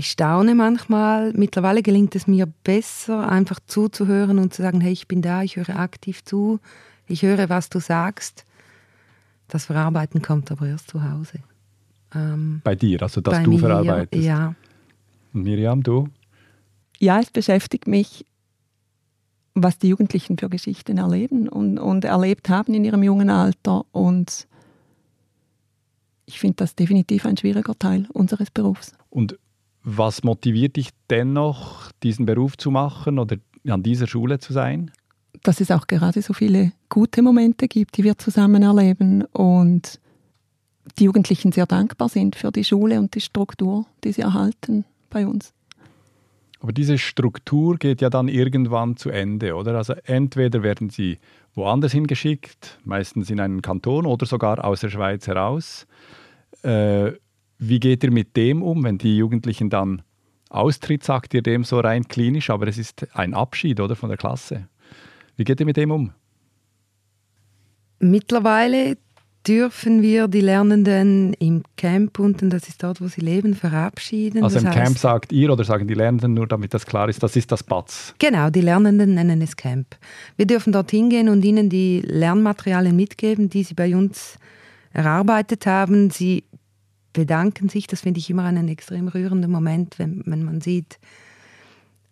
Ich 0.00 0.10
staune 0.10 0.54
manchmal. 0.54 1.32
Mittlerweile 1.34 1.82
gelingt 1.82 2.16
es 2.16 2.26
mir 2.26 2.46
besser, 2.46 3.28
einfach 3.28 3.60
zuzuhören 3.66 4.38
und 4.38 4.54
zu 4.54 4.62
sagen, 4.62 4.80
hey, 4.80 4.92
ich 4.92 5.06
bin 5.06 5.20
da, 5.20 5.42
ich 5.42 5.56
höre 5.56 5.78
aktiv 5.78 6.24
zu, 6.24 6.58
ich 7.06 7.22
höre, 7.22 7.50
was 7.50 7.68
du 7.68 7.80
sagst. 7.80 8.46
Das 9.48 9.66
Verarbeiten 9.66 10.22
kommt 10.22 10.50
aber 10.50 10.66
erst 10.66 10.88
zu 10.88 11.04
Hause. 11.04 11.40
Ähm, 12.14 12.62
bei 12.64 12.74
dir, 12.74 13.02
also 13.02 13.20
dass 13.20 13.42
du 13.42 13.50
mir, 13.50 13.58
verarbeitest? 13.58 14.24
Ja. 14.24 14.54
Und 15.34 15.42
Miriam, 15.42 15.82
du? 15.82 16.08
Ja, 16.98 17.20
es 17.20 17.30
beschäftigt 17.30 17.86
mich, 17.86 18.24
was 19.54 19.78
die 19.78 19.88
Jugendlichen 19.88 20.38
für 20.38 20.48
Geschichten 20.48 20.96
erleben 20.96 21.46
und, 21.46 21.78
und 21.78 22.06
erlebt 22.06 22.48
haben 22.48 22.72
in 22.72 22.86
ihrem 22.86 23.02
jungen 23.02 23.28
Alter. 23.28 23.84
Und 23.92 24.48
ich 26.24 26.40
finde 26.40 26.56
das 26.56 26.74
definitiv 26.74 27.26
ein 27.26 27.36
schwieriger 27.36 27.78
Teil 27.78 28.08
unseres 28.14 28.50
Berufs. 28.50 28.94
Und 29.10 29.38
Was 29.82 30.22
motiviert 30.22 30.76
dich 30.76 30.90
dennoch, 31.08 31.90
diesen 32.02 32.26
Beruf 32.26 32.56
zu 32.56 32.70
machen 32.70 33.18
oder 33.18 33.36
an 33.68 33.82
dieser 33.82 34.06
Schule 34.06 34.38
zu 34.38 34.52
sein? 34.52 34.90
Dass 35.42 35.60
es 35.60 35.70
auch 35.70 35.86
gerade 35.86 36.20
so 36.20 36.34
viele 36.34 36.72
gute 36.88 37.22
Momente 37.22 37.66
gibt, 37.68 37.96
die 37.96 38.04
wir 38.04 38.18
zusammen 38.18 38.62
erleben 38.62 39.24
und 39.32 39.98
die 40.98 41.04
Jugendlichen 41.04 41.52
sehr 41.52 41.66
dankbar 41.66 42.08
sind 42.08 42.36
für 42.36 42.50
die 42.50 42.64
Schule 42.64 42.98
und 42.98 43.14
die 43.14 43.20
Struktur, 43.20 43.86
die 44.04 44.12
sie 44.12 44.22
erhalten 44.22 44.84
bei 45.08 45.26
uns. 45.26 45.52
Aber 46.60 46.72
diese 46.72 46.98
Struktur 46.98 47.78
geht 47.78 48.02
ja 48.02 48.10
dann 48.10 48.28
irgendwann 48.28 48.96
zu 48.96 49.08
Ende, 49.08 49.54
oder? 49.54 49.76
Also 49.76 49.94
entweder 50.04 50.62
werden 50.62 50.90
sie 50.90 51.18
woanders 51.54 51.92
hingeschickt, 51.92 52.78
meistens 52.84 53.30
in 53.30 53.40
einen 53.40 53.62
Kanton 53.62 54.04
oder 54.04 54.26
sogar 54.26 54.62
aus 54.62 54.80
der 54.80 54.90
Schweiz 54.90 55.26
heraus. 55.26 55.86
Äh, 56.62 57.12
wie 57.60 57.78
geht 57.78 58.02
ihr 58.02 58.10
mit 58.10 58.36
dem 58.36 58.62
um, 58.62 58.82
wenn 58.82 58.98
die 58.98 59.16
Jugendlichen 59.16 59.70
dann 59.70 60.02
austritt, 60.48 61.04
sagt 61.04 61.34
ihr 61.34 61.42
dem 61.42 61.62
so 61.62 61.78
rein 61.78 62.08
klinisch, 62.08 62.50
aber 62.50 62.66
es 62.66 62.78
ist 62.78 63.06
ein 63.14 63.34
Abschied, 63.34 63.78
oder, 63.80 63.94
von 63.94 64.08
der 64.08 64.18
Klasse. 64.18 64.66
Wie 65.36 65.44
geht 65.44 65.60
ihr 65.60 65.66
mit 65.66 65.76
dem 65.76 65.90
um? 65.90 66.10
Mittlerweile 68.00 68.96
dürfen 69.46 70.02
wir 70.02 70.26
die 70.26 70.40
Lernenden 70.40 71.34
im 71.34 71.62
Camp 71.76 72.18
unten, 72.18 72.50
das 72.50 72.66
ist 72.66 72.82
dort, 72.82 73.00
wo 73.00 73.08
sie 73.08 73.20
leben, 73.20 73.54
verabschieden. 73.54 74.42
Also 74.42 74.54
das 74.54 74.64
im 74.64 74.70
heißt, 74.70 74.78
Camp 74.78 74.98
sagt 74.98 75.32
ihr 75.32 75.52
oder 75.52 75.64
sagen 75.64 75.86
die 75.86 75.94
Lernenden, 75.94 76.34
nur 76.34 76.46
damit 76.46 76.72
das 76.72 76.86
klar 76.86 77.08
ist, 77.08 77.22
das 77.22 77.36
ist 77.36 77.52
das 77.52 77.62
BATS. 77.62 78.14
Genau, 78.18 78.48
die 78.50 78.60
Lernenden 78.62 79.14
nennen 79.14 79.40
es 79.42 79.54
Camp. 79.56 79.96
Wir 80.36 80.46
dürfen 80.46 80.72
dort 80.72 80.90
hingehen 80.90 81.28
und 81.28 81.44
ihnen 81.44 81.68
die 81.68 82.02
Lernmaterialien 82.06 82.96
mitgeben, 82.96 83.50
die 83.50 83.64
sie 83.64 83.74
bei 83.74 83.94
uns 83.94 84.38
erarbeitet 84.92 85.66
haben. 85.66 86.10
Sie 86.10 86.44
bedanken 87.12 87.68
sich, 87.68 87.86
das 87.86 88.02
finde 88.02 88.18
ich 88.20 88.30
immer 88.30 88.44
einen 88.44 88.68
extrem 88.68 89.08
rührenden 89.08 89.50
Moment, 89.50 89.98
wenn, 89.98 90.22
wenn 90.26 90.44
man 90.44 90.60
sieht, 90.60 90.98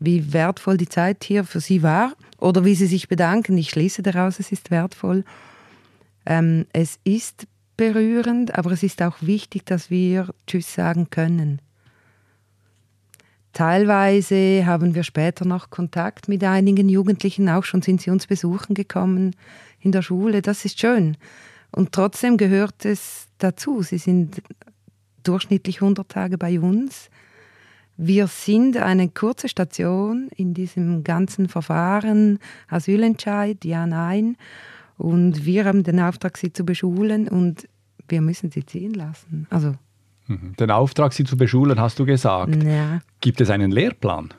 wie 0.01 0.33
wertvoll 0.33 0.77
die 0.77 0.89
Zeit 0.89 1.25
hier 1.25 1.45
für 1.45 1.61
sie 1.61 1.83
war 1.83 2.13
oder 2.39 2.65
wie 2.65 2.75
sie 2.75 2.87
sich 2.87 3.09
bedanken. 3.09 3.59
Ich 3.59 3.71
schließe 3.71 4.03
daraus, 4.03 4.39
es 4.39 4.53
ist 4.53 4.71
wertvoll. 4.71 5.25
Ähm, 6.27 6.67
es 6.73 6.99
ist 7.05 7.47
berührend, 7.77 8.57
aber 8.57 8.73
es 8.73 8.83
ist 8.83 9.03
auch 9.03 9.17
wichtig, 9.21 9.67
dass 9.67 9.91
wir 9.91 10.29
Tschüss 10.47 10.75
sagen 10.75 11.11
können. 11.11 11.61
Teilweise 13.53 14.67
haben 14.67 14.95
wir 14.95 15.03
später 15.03 15.45
noch 15.45 15.71
Kontakt 15.71 16.29
mit 16.29 16.45
einigen 16.45 16.89
Jugendlichen, 16.89 17.49
auch 17.49 17.65
schon 17.65 17.83
sind 17.83 18.01
sie 18.01 18.11
uns 18.11 18.27
besuchen 18.27 18.75
gekommen 18.75 19.35
in 19.81 19.91
der 19.91 20.03
Schule. 20.03 20.43
Das 20.43 20.65
ist 20.65 20.79
schön. 20.79 21.17
Und 21.73 21.93
trotzdem 21.93 22.37
gehört 22.37 22.85
es 22.85 23.27
dazu. 23.39 23.83
Sie 23.83 23.99
sind 23.99 24.43
durchschnittlich 25.29 25.81
100 25.83 26.09
Tage 26.09 26.39
bei 26.39 26.59
uns. 26.59 27.11
Wir 27.97 28.27
sind 28.29 28.77
eine 28.77 29.09
kurze 29.09 29.49
Station 29.49 30.29
in 30.37 30.55
diesem 30.55 31.03
ganzen 31.05 31.49
Verfahren, 31.49 32.39
Asylentscheid, 32.69 33.65
ja, 33.65 33.87
nein. 33.87 34.37
Und 34.97 35.45
wir 35.45 35.65
haben 35.65 35.83
den 35.83 36.01
Auftrag, 36.01 36.37
sie 36.39 36.53
zu 36.53 36.65
beschulen 36.65 37.29
und 37.29 37.69
wir 38.09 38.21
müssen 38.21 38.51
sie 38.51 38.65
ziehen 38.65 38.95
lassen. 38.95 39.47
Also, 39.51 39.75
Mhm. 40.31 40.55
Den 40.61 40.71
Auftrag, 40.71 41.15
sie 41.15 41.25
zu 41.25 41.39
beschulen, 41.39 41.81
hast 41.81 41.99
du 41.99 42.05
gesagt. 42.05 42.63
ja. 42.63 43.01
Gibt 43.23 43.41
es 43.41 43.49
einen 43.49 43.71
Lehrplan? 43.71 44.35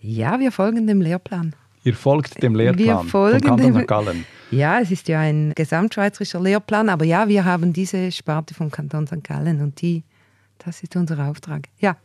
ja, 0.00 0.38
wir 0.38 0.52
folgen 0.52 0.86
dem 0.86 1.00
Lehrplan. 1.00 1.56
Ihr 1.88 1.94
folgt 1.94 2.42
dem 2.42 2.54
Lehrplan 2.54 3.08
folgen 3.08 3.48
vom 3.48 3.56
Kanton 3.56 3.80
St. 3.80 3.88
Gallen. 3.88 4.26
Ja, 4.50 4.78
es 4.78 4.90
ist 4.90 5.08
ja 5.08 5.20
ein 5.20 5.54
gesamtschweizerischer 5.54 6.38
Lehrplan, 6.38 6.90
aber 6.90 7.06
ja, 7.06 7.28
wir 7.28 7.46
haben 7.46 7.72
diese 7.72 8.12
Sparte 8.12 8.52
vom 8.52 8.70
Kanton 8.70 9.06
St. 9.06 9.24
Gallen 9.24 9.62
und 9.62 9.80
die, 9.80 10.04
das 10.58 10.82
ist 10.82 10.94
unser 10.96 11.26
Auftrag. 11.26 11.68
Ja. 11.78 11.96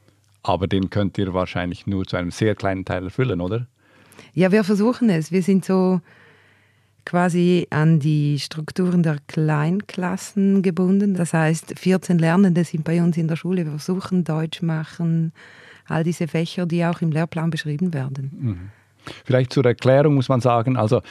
Aber 0.41 0.67
den 0.67 0.89
könnt 0.89 1.17
ihr 1.17 1.33
wahrscheinlich 1.33 1.85
nur 1.85 2.05
zu 2.05 2.15
einem 2.15 2.31
sehr 2.31 2.55
kleinen 2.55 2.85
Teil 2.85 3.03
erfüllen, 3.03 3.41
oder? 3.41 3.67
Ja, 4.33 4.53
wir 4.53 4.63
versuchen 4.63 5.09
es. 5.09 5.33
Wir 5.33 5.43
sind 5.43 5.65
so 5.65 5.99
quasi 7.05 7.67
an 7.69 7.99
die 7.99 8.39
Strukturen 8.39 9.03
der 9.03 9.17
Kleinklassen 9.27 10.61
gebunden. 10.61 11.13
Das 11.13 11.33
heißt, 11.33 11.77
14 11.77 12.19
Lernende 12.19 12.63
sind 12.63 12.85
bei 12.85 13.03
uns 13.03 13.17
in 13.17 13.27
der 13.27 13.35
Schule. 13.35 13.65
Wir 13.65 13.71
versuchen 13.71 14.23
Deutsch 14.23 14.61
machen, 14.61 15.33
all 15.87 16.05
diese 16.05 16.29
Fächer, 16.29 16.65
die 16.65 16.85
auch 16.85 17.01
im 17.01 17.11
Lehrplan 17.11 17.49
beschrieben 17.49 17.93
werden. 17.93 18.71
Vielleicht 19.25 19.53
zur 19.53 19.65
Erklärung 19.65 20.15
muss 20.15 20.29
man 20.29 20.41
sagen, 20.41 20.77
also 20.77 21.01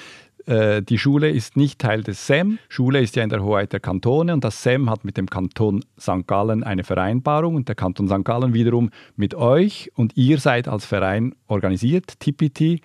äh, 0.47 0.83
die 0.83 0.99
Schule 0.99 1.31
ist 1.31 1.57
nicht 1.57 1.79
Teil 1.79 2.03
des 2.03 2.27
SEM. 2.27 2.59
Schule 2.69 3.01
ist 3.01 3.17
ja 3.17 3.23
in 3.23 3.31
der 3.31 3.43
Hoheit 3.43 3.73
der 3.73 3.81
Kantone 3.81 4.33
und 4.33 4.45
das 4.45 4.63
SEM 4.63 4.91
hat 4.91 5.05
mit 5.05 5.17
dem 5.17 5.29
Kanton 5.29 5.85
St. 5.99 6.27
Gallen 6.27 6.65
eine 6.65 6.85
Vereinbarung 6.85 7.55
und 7.55 7.69
der 7.69 7.75
Kanton 7.75 8.09
St. 8.09 8.25
Gallen 8.25 8.55
wiederum 8.55 8.91
mit 9.17 9.35
euch 9.35 9.91
und 9.95 10.17
ihr 10.17 10.39
seid 10.39 10.69
als 10.69 10.85
Verein 10.85 11.35
organisiert, 11.47 12.19
TPT, 12.21 12.81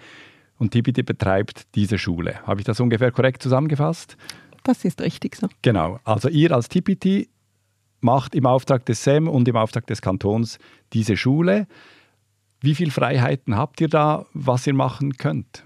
und 0.60 0.72
TPT 0.72 1.06
betreibt 1.06 1.76
diese 1.76 1.98
Schule. 1.98 2.42
Habe 2.46 2.62
ich 2.62 2.66
das 2.66 2.80
ungefähr 2.80 3.12
korrekt 3.12 3.44
zusammengefasst? 3.44 4.18
Das 4.64 4.84
ist 4.86 5.02
richtig 5.02 5.36
so. 5.36 5.48
Genau, 5.62 6.00
also 6.04 6.30
ihr 6.30 6.52
als 6.52 6.68
TPT 6.68 7.30
macht 8.00 8.36
im 8.36 8.46
Auftrag 8.46 8.86
des 8.86 9.04
SEM 9.04 9.28
und 9.28 9.48
im 9.48 9.56
Auftrag 9.56 9.88
des 9.88 10.02
Kantons 10.02 10.60
diese 10.94 11.18
Schule. 11.18 11.68
Wie 12.62 12.76
viele 12.76 12.92
Freiheiten 12.92 13.56
habt 13.56 13.82
ihr 13.82 13.88
da, 13.88 14.26
was 14.34 14.66
ihr 14.68 14.74
machen 14.74 15.14
könnt? 15.18 15.64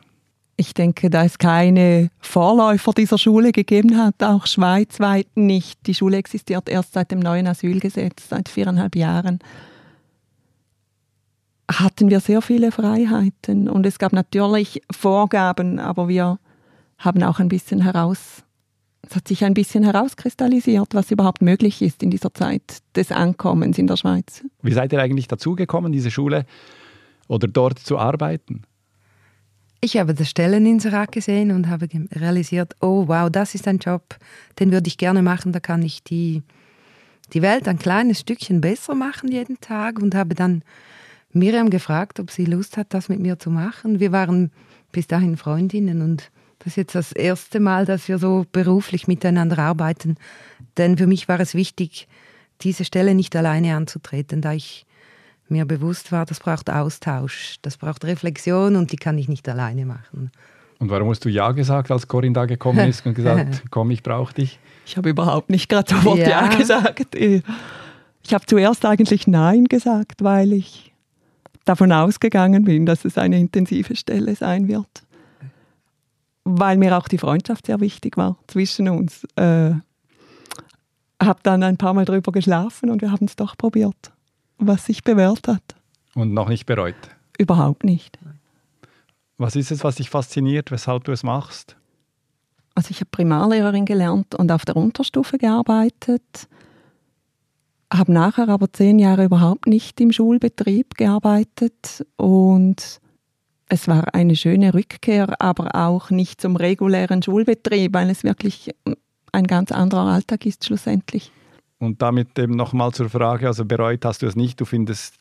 Ich 0.58 0.74
denke, 0.74 1.10
da 1.10 1.24
es 1.24 1.38
keine 1.38 2.10
Vorläufer 2.20 2.92
dieser 2.92 3.18
Schule 3.18 3.52
gegeben 3.52 3.98
hat, 3.98 4.22
auch 4.22 4.46
schweizweit 4.46 5.28
nicht. 5.36 5.88
Die 5.88 5.96
Schule 5.96 6.18
existiert 6.18 6.70
erst 6.70 6.94
seit 6.94 7.12
dem 7.12 7.20
neuen 7.20 7.48
Asylgesetz, 7.48 8.30
seit 8.30 8.48
viereinhalb 8.48 8.96
Jahren. 8.96 9.40
Hatten 11.72 12.10
wir 12.10 12.20
sehr 12.20 12.42
viele 12.42 12.72
Freiheiten 12.72 13.70
und 13.70 13.86
es 13.86 13.98
gab 13.98 14.14
natürlich 14.14 14.82
Vorgaben, 14.92 15.80
aber 15.80 16.08
wir 16.10 16.38
haben 16.98 17.24
auch 17.24 17.40
ein 17.40 17.48
bisschen 17.48 17.82
heraus, 17.82 18.44
es 19.02 19.16
hat 19.16 19.28
sich 19.28 19.44
ein 19.44 19.54
bisschen 19.54 19.84
herauskristallisiert, 19.84 20.94
was 20.94 21.10
überhaupt 21.10 21.42
möglich 21.42 21.82
ist 21.82 22.04
in 22.04 22.12
dieser 22.12 22.34
Zeit 22.34 22.84
des 22.96 23.12
Ankommens 23.12 23.80
in 23.80 23.88
der 23.88 23.98
Schweiz. 23.98 24.44
Wie 24.62 24.74
seid 24.74 24.94
ihr 24.94 25.02
eigentlich 25.02 25.28
dazugekommen, 25.28 25.92
diese 25.92 26.12
Schule 26.12 26.46
oder 27.32 27.48
dort 27.48 27.80
zu 27.80 27.98
arbeiten? 27.98 28.64
Ich 29.80 29.98
habe 29.98 30.14
das 30.14 30.30
Stelleninserat 30.30 31.12
gesehen 31.12 31.52
und 31.52 31.68
habe 31.68 31.88
realisiert, 32.14 32.76
oh 32.82 33.08
wow, 33.08 33.32
das 33.32 33.56
ist 33.56 33.68
ein 33.68 33.80
Job, 33.80 34.18
den 34.60 34.72
würde 34.72 34.88
ich 34.88 34.98
gerne 34.98 35.24
machen, 35.24 35.54
da 35.54 35.60
kann 35.60 35.82
ich 35.82 36.04
die, 36.04 36.44
die 37.34 37.42
Welt 37.42 37.68
ein 37.68 37.80
kleines 37.80 38.20
Stückchen 38.20 38.62
besser 38.62 38.94
machen 38.94 39.32
jeden 39.32 39.60
Tag 39.60 40.00
und 40.00 40.14
habe 40.14 40.36
dann 40.36 40.62
Miriam 41.32 41.70
gefragt, 41.70 42.20
ob 42.20 42.30
sie 42.30 42.46
Lust 42.46 42.78
hat, 42.78 42.94
das 42.94 43.10
mit 43.10 43.20
mir 43.20 43.40
zu 43.40 43.50
machen. 43.50 44.00
Wir 44.02 44.12
waren 44.12 44.52
bis 44.92 45.08
dahin 45.08 45.38
Freundinnen 45.38 46.02
und 46.02 46.30
das 46.60 46.74
ist 46.74 46.78
jetzt 46.78 46.96
das 46.96 47.12
erste 47.14 47.60
Mal, 47.60 47.86
dass 47.86 48.08
wir 48.08 48.20
so 48.20 48.46
beruflich 48.52 49.08
miteinander 49.08 49.58
arbeiten. 49.58 50.18
Denn 50.78 50.98
für 50.98 51.08
mich 51.08 51.28
war 51.28 51.40
es 51.40 51.56
wichtig, 51.56 52.08
diese 52.60 52.86
Stelle 52.86 53.16
nicht 53.16 53.36
alleine 53.36 53.76
anzutreten, 53.76 54.42
da 54.42 54.54
ich 54.54 54.86
mir 55.52 55.66
bewusst 55.66 56.12
war, 56.12 56.26
das 56.26 56.40
braucht 56.40 56.70
Austausch, 56.70 57.58
das 57.62 57.78
braucht 57.78 58.06
Reflexion 58.06 58.76
und 58.76 58.92
die 58.92 58.98
kann 58.98 59.18
ich 59.18 59.28
nicht 59.28 59.48
alleine 59.48 59.86
machen. 59.86 60.32
Und 60.80 60.90
warum 60.90 61.10
hast 61.10 61.24
du 61.24 61.30
Ja 61.30 61.52
gesagt, 61.52 61.92
als 61.92 62.08
Corinne 62.08 62.34
da 62.34 62.46
gekommen 62.46 62.90
ist 62.90 63.06
und 63.06 63.14
gesagt, 63.14 63.64
komm, 63.70 63.92
ich 63.92 64.02
brauche 64.02 64.34
dich? 64.34 64.60
Ich 64.86 64.98
habe 64.98 65.10
überhaupt 65.10 65.52
nicht 65.52 65.70
gerade 65.70 65.94
sofort 65.94 66.18
ja. 66.18 66.28
Ja. 66.28 66.48
gesagt. 66.48 67.16
Ich 67.16 68.34
habe 68.34 68.46
zuerst 68.48 68.84
eigentlich 68.86 69.28
Nein 69.28 69.66
gesagt, 69.66 70.24
weil 70.24 70.54
ich 70.54 70.92
davon 71.66 71.92
ausgegangen 71.92 72.64
bin, 72.64 72.86
dass 72.86 73.06
es 73.06 73.18
eine 73.18 73.40
intensive 73.40 73.96
Stelle 73.96 74.36
sein 74.36 74.68
wird. 74.68 75.04
Weil 76.44 76.78
mir 76.78 76.98
auch 76.98 77.08
die 77.08 77.20
Freundschaft 77.20 77.68
sehr 77.68 77.80
wichtig 77.80 78.18
war 78.18 78.38
zwischen 78.48 78.90
uns. 78.90 79.26
Äh, 79.36 79.74
habe 81.22 81.40
dann 81.44 81.62
ein 81.62 81.78
paar 81.78 81.94
Mal 81.94 82.06
drüber 82.06 82.32
geschlafen 82.32 82.90
und 82.90 83.02
wir 83.02 83.12
haben 83.12 83.26
es 83.26 83.36
doch 83.36 83.56
probiert, 83.56 84.12
was 84.68 84.86
sich 84.86 85.04
bewährt 85.04 85.48
hat. 85.48 85.76
Und 86.14 86.34
noch 86.34 86.50
nicht 86.50 86.66
bereut. 86.66 86.96
Überhaupt 87.38 87.84
nicht. 87.84 88.18
Was 89.38 89.56
ist 89.56 89.72
es, 89.72 89.84
was 89.84 89.96
dich 89.96 90.10
fasziniert, 90.10 90.72
weshalb 90.72 91.06
du 91.06 91.12
es 91.12 91.24
machst? 91.24 91.76
Also 92.76 92.92
ich 92.92 92.98
habe 92.98 93.10
Primarlehrerin 93.12 93.86
gelernt 93.86 94.36
und 94.36 94.52
auf 94.52 94.66
der 94.66 94.78
Unterstufe 94.78 95.38
gearbeitet, 95.38 96.48
habe 97.92 98.14
nachher 98.14 98.48
aber 98.50 98.72
zehn 98.72 99.00
Jahre 99.00 99.26
überhaupt 99.26 99.68
nicht 99.68 100.00
im 100.00 100.12
Schulbetrieb 100.12 100.96
gearbeitet 100.96 102.06
und 102.16 103.02
es 103.68 103.88
war 103.88 104.14
eine 104.14 104.36
schöne 104.36 104.74
Rückkehr, 104.74 105.42
aber 105.42 105.76
auch 105.76 106.10
nicht 106.10 106.42
zum 106.42 106.56
regulären 106.56 107.24
Schulbetrieb, 107.24 107.94
weil 107.94 108.10
es 108.10 108.24
wirklich 108.24 108.72
ein 109.32 109.48
ganz 109.48 109.72
anderer 109.72 110.08
Alltag 110.08 110.46
ist 110.46 110.66
schlussendlich. 110.66 111.32
Und 111.82 112.00
damit 112.04 112.38
eben 112.38 112.56
nochmal 112.56 112.92
zur 112.92 113.10
Frage, 113.10 113.48
also 113.48 113.66
bereut 113.66 114.06
hast 114.06 114.22
du 114.22 114.28
es 114.28 114.36
nicht, 114.36 114.62
du 114.62 114.66
findest, 114.66 115.16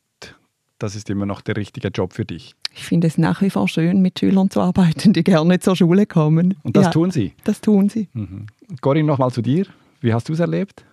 das 0.78 0.94
ist 0.94 1.08
immer 1.08 1.24
noch 1.24 1.40
der 1.40 1.56
richtige 1.56 1.88
Job 1.88 2.12
für 2.12 2.26
dich. 2.26 2.54
Ich 2.74 2.84
finde 2.84 3.06
es 3.06 3.16
nach 3.16 3.40
wie 3.40 3.48
vor 3.48 3.66
schön, 3.66 4.02
mit 4.02 4.20
Schülern 4.20 4.50
zu 4.50 4.60
arbeiten, 4.60 5.14
die 5.14 5.24
gerne 5.24 5.58
zur 5.60 5.74
Schule 5.74 6.04
kommen. 6.04 6.58
Und 6.62 6.76
das 6.76 6.84
Ja, 6.84 6.90
tun 6.90 7.10
sie. 7.10 7.32
Das 7.44 7.62
tun 7.62 7.88
sie. 7.88 8.08
Mhm. 8.12 8.44
Corinne, 8.82 9.06
nochmal 9.06 9.30
zu 9.30 9.40
dir. 9.40 9.64
Wie 10.02 10.12
hast 10.12 10.28
du 10.28 10.34
es 10.34 10.40
erlebt? 10.40 10.84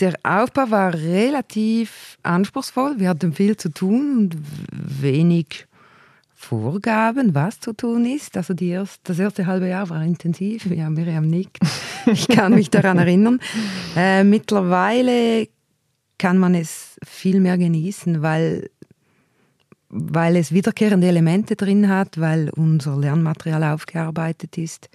Der 0.00 0.14
Aufbau 0.22 0.70
war 0.70 0.94
relativ 0.94 2.16
anspruchsvoll. 2.22 2.94
Wir 2.98 3.10
hatten 3.10 3.34
viel 3.34 3.58
zu 3.58 3.68
tun 3.68 4.16
und 4.16 4.36
wenig 5.02 5.66
Vorgaben, 6.44 7.34
was 7.34 7.58
zu 7.58 7.72
tun 7.72 8.04
ist. 8.04 8.36
Also 8.36 8.54
erst, 8.54 9.00
das 9.04 9.18
erste 9.18 9.46
halbe 9.46 9.68
Jahr 9.68 9.88
war 9.88 10.02
intensiv. 10.02 10.66
Ja, 10.66 10.90
Miriam 10.90 11.26
nickt. 11.26 11.58
Ich 12.06 12.28
kann 12.28 12.54
mich 12.54 12.68
daran 12.68 12.98
erinnern. 12.98 13.40
Äh, 13.96 14.24
mittlerweile 14.24 15.48
kann 16.18 16.36
man 16.36 16.54
es 16.54 16.98
viel 17.02 17.40
mehr 17.40 17.56
genießen, 17.56 18.20
weil, 18.20 18.68
weil 19.96 20.34
es 20.34 20.50
wiederkehrende 20.50 21.06
Elemente 21.06 21.54
drin 21.54 21.88
hat, 21.88 22.20
weil 22.20 22.50
unser 22.50 22.96
Lernmaterial 22.96 23.62
aufgearbeitet 23.62 24.58
ist. 24.58 24.90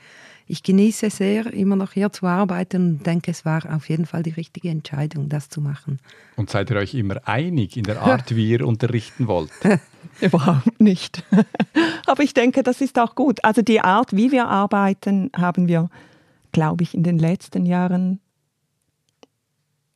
Ich 0.46 0.62
genieße 0.62 1.10
sehr, 1.10 1.54
immer 1.54 1.78
noch 1.78 1.94
hier 1.94 2.12
zu 2.12 2.26
arbeiten 2.26 2.98
und 2.98 3.08
denke, 3.08 3.32
es 3.32 3.46
war 3.46 3.64
auf 3.74 3.88
jeden 3.88 4.06
Fall 4.06 4.24
die 4.24 4.32
richtige 4.32 4.68
Entscheidung, 4.70 5.30
das 5.30 5.48
zu 5.48 5.62
machen. 5.62 6.00
Und 6.36 6.50
seid 6.50 6.70
ihr 6.70 6.76
euch 6.76 6.96
immer 6.96 7.22
einig 7.26 7.78
in 7.78 7.84
der 7.84 8.02
Art, 8.02 8.36
wie 8.36 8.50
ihr 8.50 8.68
unterrichten 8.68 9.28
wollt? 9.28 9.52
Überhaupt 10.22 10.82
nicht. 10.82 11.24
Aber 12.06 12.24
ich 12.24 12.34
denke, 12.34 12.62
das 12.62 12.82
ist 12.82 13.00
auch 13.00 13.16
gut. 13.16 13.44
Also 13.46 13.62
die 13.62 13.80
Art, 13.80 14.14
wie 14.14 14.34
wir 14.34 14.48
arbeiten, 14.48 15.32
haben 15.34 15.70
wir, 15.70 15.90
glaube 16.52 16.84
ich, 16.84 16.94
in 16.94 17.04
den 17.04 17.20
letzten 17.20 17.66
Jahren, 17.66 18.20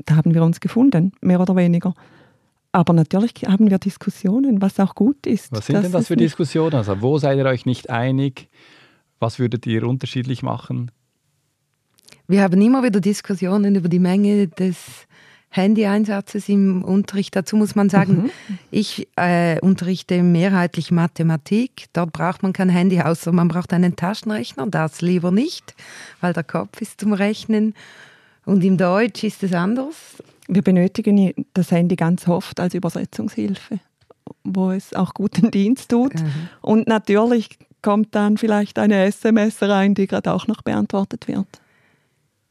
da 0.05 0.15
haben 0.15 0.33
wir 0.33 0.43
uns 0.43 0.61
gefunden, 0.61 1.11
mehr 1.19 1.41
oder 1.41 1.57
weniger. 1.57 1.93
Aber 2.73 2.91
natürlich 2.93 3.33
haben 3.47 3.69
wir 3.69 3.77
Diskussionen, 3.77 4.61
was 4.61 4.79
auch 4.79 4.95
gut 4.95 5.27
ist. 5.27 5.51
Was 5.51 5.67
sind 5.67 5.83
denn 5.83 5.91
das 5.91 6.07
für 6.07 6.15
Diskussionen? 6.15 6.73
Also 6.73 7.01
wo 7.01 7.19
seid 7.19 7.37
ihr 7.37 7.45
euch 7.45 7.67
nicht 7.67 7.91
einig? 7.91 8.49
Was 9.19 9.37
würdet 9.37 9.65
ihr 9.67 9.87
unterschiedlich 9.87 10.41
machen? 10.41 10.91
Wir 12.27 12.41
haben 12.41 12.59
immer 12.59 12.83
wieder 12.83 12.99
Diskussionen 12.99 13.75
über 13.75 13.89
die 13.89 13.99
Menge 13.99 14.47
des 14.47 15.05
Handy-Einsatzes 15.49 16.49
im 16.49 16.83
Unterricht. 16.83 17.35
Dazu 17.35 17.55
muss 17.57 17.75
man 17.75 17.89
sagen, 17.89 18.23
mhm. 18.23 18.31
ich 18.71 19.07
äh, 19.17 19.59
unterrichte 19.59 20.23
mehrheitlich 20.23 20.89
Mathematik. 20.89 21.85
Dort 21.93 22.11
braucht 22.11 22.41
man 22.41 22.53
kein 22.53 22.69
Handy, 22.69 22.99
außer 23.01 23.31
man 23.31 23.49
braucht 23.49 23.71
einen 23.71 23.95
Taschenrechner. 23.95 24.65
Das 24.65 25.01
lieber 25.01 25.29
nicht, 25.29 25.75
weil 26.21 26.33
der 26.33 26.43
Kopf 26.43 26.81
ist 26.81 26.99
zum 26.99 27.13
Rechnen. 27.13 27.75
Und 28.45 28.63
im 28.63 28.77
Deutsch 28.77 29.23
ist 29.23 29.43
es 29.43 29.53
anders. 29.53 30.23
Wir 30.47 30.61
benötigen 30.61 31.33
das 31.53 31.71
Handy 31.71 31.95
ganz 31.95 32.27
oft 32.27 32.59
als 32.59 32.73
Übersetzungshilfe, 32.73 33.79
wo 34.43 34.71
es 34.71 34.93
auch 34.93 35.13
guten 35.13 35.51
Dienst 35.51 35.89
tut. 35.89 36.15
Mhm. 36.15 36.49
Und 36.61 36.87
natürlich 36.87 37.57
kommt 37.81 38.15
dann 38.15 38.37
vielleicht 38.37 38.79
eine 38.79 39.05
SMS 39.05 39.61
rein, 39.61 39.93
die 39.93 40.07
gerade 40.07 40.33
auch 40.33 40.47
noch 40.47 40.61
beantwortet 40.61 41.27
wird. 41.27 41.47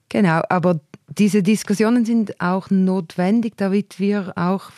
Genau, 0.09 0.43
aber 0.49 0.81
diese 1.09 1.43
Diskussionen 1.43 2.05
sind 2.05 2.41
auch 2.41 2.71
notwendig, 2.71 3.55
damit 3.57 3.99
wir 3.99 4.33
auch 4.37 4.71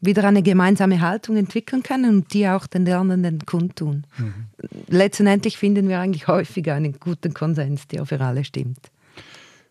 wieder 0.00 0.24
eine 0.24 0.42
gemeinsame 0.42 1.00
Haltung 1.00 1.36
entwickeln 1.36 1.82
können 1.82 2.16
und 2.16 2.32
die 2.32 2.48
auch 2.48 2.66
den 2.66 2.84
Lernenden 2.84 3.44
kundtun. 3.46 4.04
Mhm. 4.16 4.34
Letztendlich 4.88 5.58
finden 5.58 5.88
wir 5.88 5.98
eigentlich 5.98 6.28
häufig 6.28 6.70
einen 6.70 6.98
guten 7.00 7.34
Konsens, 7.34 7.88
der 7.88 8.06
für 8.06 8.20
alle 8.20 8.44
stimmt. 8.44 8.90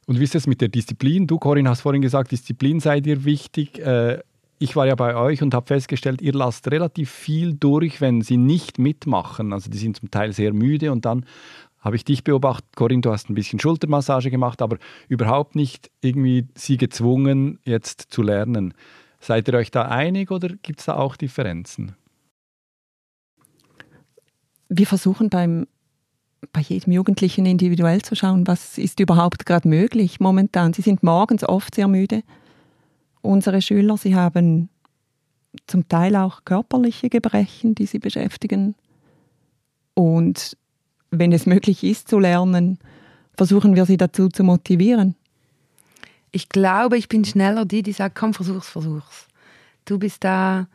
Und 0.07 0.19
wie 0.19 0.23
ist 0.23 0.35
es 0.35 0.47
mit 0.47 0.61
der 0.61 0.69
Disziplin? 0.69 1.27
Du, 1.27 1.37
Corinne, 1.37 1.69
hast 1.69 1.81
vorhin 1.81 2.01
gesagt, 2.01 2.31
Disziplin 2.31 2.79
sei 2.79 3.01
dir 3.01 3.25
wichtig. 3.25 3.77
Äh, 3.79 4.21
ich 4.57 4.75
war 4.75 4.87
ja 4.87 4.95
bei 4.95 5.15
euch 5.15 5.43
und 5.43 5.53
habe 5.53 5.67
festgestellt, 5.67 6.21
ihr 6.21 6.33
lasst 6.33 6.71
relativ 6.71 7.11
viel 7.11 7.53
durch, 7.53 7.99
wenn 7.99 8.21
sie 8.21 8.37
nicht 8.37 8.79
mitmachen. 8.79 9.51
Also 9.51 9.69
die 9.69 9.77
sind 9.77 9.97
zum 9.97 10.09
Teil 10.09 10.31
sehr 10.31 10.53
müde 10.53 10.93
und 10.93 11.05
dann 11.05 11.25
habe 11.79 11.97
ich 11.97 12.05
dich 12.05 12.23
beobachtet, 12.23 12.75
Corinne, 12.75 13.01
du 13.01 13.11
hast 13.11 13.29
ein 13.29 13.35
bisschen 13.35 13.59
Schultermassage 13.59 14.31
gemacht, 14.31 14.61
aber 14.61 14.77
überhaupt 15.09 15.55
nicht 15.55 15.91
irgendwie 16.01 16.47
sie 16.55 16.77
gezwungen, 16.77 17.59
jetzt 17.65 18.07
zu 18.09 18.23
lernen. 18.23 18.73
Seid 19.19 19.47
ihr 19.49 19.55
euch 19.55 19.71
da 19.71 19.83
einig 19.83 20.31
oder 20.31 20.49
gibt 20.61 20.79
es 20.79 20.85
da 20.85 20.95
auch 20.95 21.17
Differenzen? 21.17 21.95
Wir 24.69 24.87
versuchen 24.87 25.29
beim, 25.29 25.67
bei 26.53 26.61
jedem 26.61 26.93
Jugendlichen 26.93 27.45
individuell 27.45 28.01
zu 28.01 28.15
schauen, 28.15 28.47
was 28.47 28.77
ist 28.77 28.99
überhaupt 28.99 29.45
gerade 29.45 29.67
möglich 29.67 30.19
momentan. 30.19 30.73
Sie 30.73 30.81
sind 30.81 31.03
morgens 31.03 31.43
oft 31.43 31.75
sehr 31.75 31.87
müde 31.87 32.23
unsere 33.27 33.61
Schüler, 33.61 33.97
sie 33.97 34.15
haben 34.15 34.69
zum 35.67 35.87
Teil 35.87 36.15
auch 36.15 36.45
körperliche 36.45 37.09
Gebrechen, 37.09 37.75
die 37.75 37.85
sie 37.85 37.99
beschäftigen. 37.99 38.75
Und 39.93 40.57
wenn 41.11 41.31
es 41.31 41.45
möglich 41.45 41.83
ist 41.83 42.07
zu 42.07 42.19
lernen, 42.19 42.79
versuchen 43.35 43.75
wir 43.75 43.85
sie 43.85 43.97
dazu 43.97 44.29
zu 44.29 44.43
motivieren. 44.43 45.15
Ich 46.31 46.49
glaube, 46.49 46.97
ich 46.97 47.09
bin 47.09 47.25
schneller 47.25 47.65
die, 47.65 47.83
die 47.83 47.93
sagt, 47.93 48.15
komm, 48.15 48.33
versuch's, 48.33 48.69
versuch's. 48.69 49.27
Du 49.85 49.97
bist 49.97 50.23
da 50.23 50.67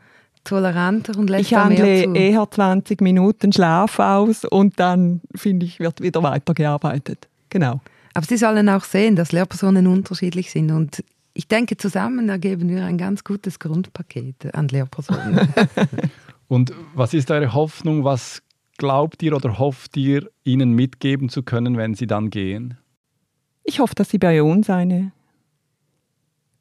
toleranter 0.45 1.19
und 1.19 1.31
lässt 1.31 1.51
Ich 1.51 1.55
handle 1.55 2.15
eher 2.17 2.49
20 2.51 3.01
Minuten 3.01 3.53
Schlaf 3.53 3.99
aus 3.99 4.45
und 4.45 4.79
dann, 4.79 5.21
finde 5.35 5.67
ich, 5.67 5.81
wird 5.81 6.01
wieder 6.01 6.23
weitergearbeitet. 6.23 7.29
Genau. 7.49 7.81
Aber 8.15 8.27
Sie 8.27 8.37
sollen 8.37 8.69
auch 8.69 8.85
sehen, 8.85 9.17
dass 9.17 9.33
Lehrpersonen 9.33 9.87
unterschiedlich 9.87 10.51
sind 10.51 10.71
und 10.71 11.03
ich 11.35 11.49
denke, 11.49 11.77
zusammen 11.77 12.29
ergeben 12.29 12.69
wir 12.69 12.85
ein 12.85 12.99
ganz 12.99 13.25
gutes 13.25 13.59
Grundpaket 13.59 14.55
an 14.55 14.69
Lehrpersonen. 14.69 15.49
Und 16.49 16.75
was 16.95 17.15
ist 17.15 17.31
eure 17.31 17.55
Hoffnung? 17.55 18.05
Was 18.05 18.43
glaubt 18.77 19.23
ihr 19.23 19.35
oder 19.35 19.59
hofft 19.59 19.97
ihr, 19.97 20.31
ihnen 20.45 20.73
mitgeben 20.73 21.31
zu 21.31 21.43
können, 21.43 21.79
wenn 21.79 21.95
sie 21.95 22.07
dann 22.07 22.29
gehen? 22.29 22.77
Ich 23.65 23.81
hoffe, 23.81 23.95
dass 23.95 24.11
sie 24.11 24.19
bei 24.19 24.43
uns 24.43 24.69
eine 24.69 25.13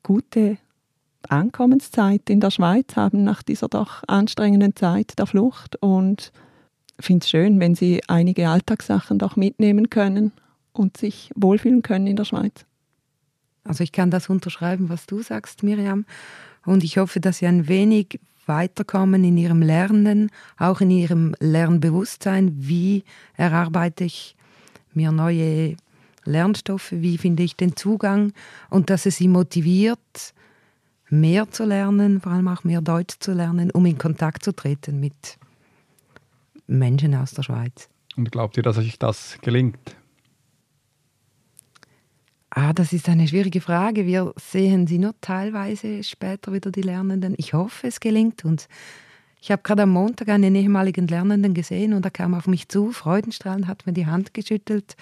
gute 0.03 0.57
Ankommenszeit 1.29 2.29
in 2.29 2.39
der 2.39 2.51
Schweiz 2.51 2.95
haben 2.95 3.23
nach 3.23 3.43
dieser 3.43 3.67
doch 3.67 4.03
anstrengenden 4.07 4.75
Zeit 4.75 5.17
der 5.19 5.27
Flucht 5.27 5.75
und 5.81 6.31
finde 6.99 7.23
es 7.23 7.29
schön, 7.29 7.59
wenn 7.59 7.75
sie 7.75 8.01
einige 8.07 8.49
Alltagssachen 8.49 9.19
doch 9.19 9.35
mitnehmen 9.35 9.89
können 9.89 10.31
und 10.73 10.97
sich 10.97 11.31
wohlfühlen 11.35 11.81
können 11.81 12.07
in 12.07 12.15
der 12.15 12.25
Schweiz. 12.25 12.65
Also 13.63 13.83
ich 13.83 13.91
kann 13.91 14.11
das 14.11 14.29
unterschreiben, 14.29 14.89
was 14.89 15.05
du 15.05 15.21
sagst, 15.21 15.63
Miriam. 15.63 16.05
Und 16.65 16.83
ich 16.83 16.97
hoffe, 16.97 17.19
dass 17.19 17.39
Sie 17.39 17.47
ein 17.47 17.67
wenig 17.67 18.19
weiterkommen 18.45 19.23
in 19.23 19.37
Ihrem 19.37 19.61
Lernen, 19.61 20.31
auch 20.57 20.81
in 20.81 20.89
Ihrem 20.89 21.35
Lernbewusstsein. 21.39 22.51
Wie 22.55 23.03
erarbeite 23.35 24.03
ich 24.03 24.35
mir 24.93 25.11
neue 25.11 25.75
Lernstoffe? 26.25 26.91
Wie 26.91 27.17
finde 27.17 27.43
ich 27.43 27.55
den 27.55 27.75
Zugang? 27.75 28.33
Und 28.69 28.89
dass 28.89 29.05
es 29.05 29.17
Sie 29.17 29.27
motiviert, 29.27 30.33
mehr 31.11 31.51
zu 31.51 31.65
lernen, 31.65 32.21
vor 32.21 32.31
allem 32.31 32.47
auch 32.47 32.63
mehr 32.63 32.81
Deutsch 32.81 33.15
zu 33.19 33.33
lernen, 33.33 33.69
um 33.71 33.85
in 33.85 33.97
Kontakt 33.97 34.43
zu 34.43 34.53
treten 34.53 34.99
mit 34.99 35.37
Menschen 36.67 37.13
aus 37.13 37.31
der 37.31 37.43
Schweiz. 37.43 37.89
Und 38.15 38.31
glaubt 38.31 38.57
ihr, 38.57 38.63
dass 38.63 38.77
euch 38.77 38.97
das 38.97 39.37
gelingt? 39.41 39.95
Ah, 42.49 42.73
das 42.73 42.91
ist 42.91 43.07
eine 43.07 43.27
schwierige 43.27 43.61
Frage. 43.61 44.05
Wir 44.05 44.33
sehen 44.37 44.85
sie 44.87 44.97
nur 44.97 45.13
teilweise 45.21 46.03
später 46.03 46.51
wieder, 46.51 46.71
die 46.71 46.81
Lernenden. 46.81 47.33
Ich 47.37 47.53
hoffe, 47.53 47.87
es 47.87 47.99
gelingt 47.99 48.43
uns. 48.43 48.67
Ich 49.41 49.51
habe 49.51 49.63
gerade 49.63 49.83
am 49.83 49.91
Montag 49.91 50.29
einen 50.29 50.53
ehemaligen 50.55 51.07
Lernenden 51.07 51.53
gesehen 51.53 51.93
und 51.93 52.05
er 52.05 52.11
kam 52.11 52.33
auf 52.33 52.47
mich 52.47 52.67
zu, 52.67 52.91
freudenstrahlend, 52.91 53.67
hat 53.67 53.85
mir 53.85 53.93
die 53.93 54.05
Hand 54.05 54.33
geschüttelt 54.33 54.95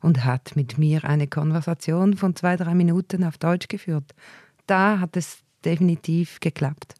und 0.00 0.24
hat 0.24 0.56
mit 0.56 0.78
mir 0.78 1.04
eine 1.04 1.26
Konversation 1.26 2.16
von 2.16 2.34
zwei, 2.34 2.56
drei 2.56 2.74
Minuten 2.74 3.24
auf 3.24 3.36
Deutsch 3.36 3.68
geführt. 3.68 4.14
Da 4.66 5.00
hat 5.00 5.16
es 5.16 5.42
definitiv 5.64 6.40
geklappt. 6.40 6.94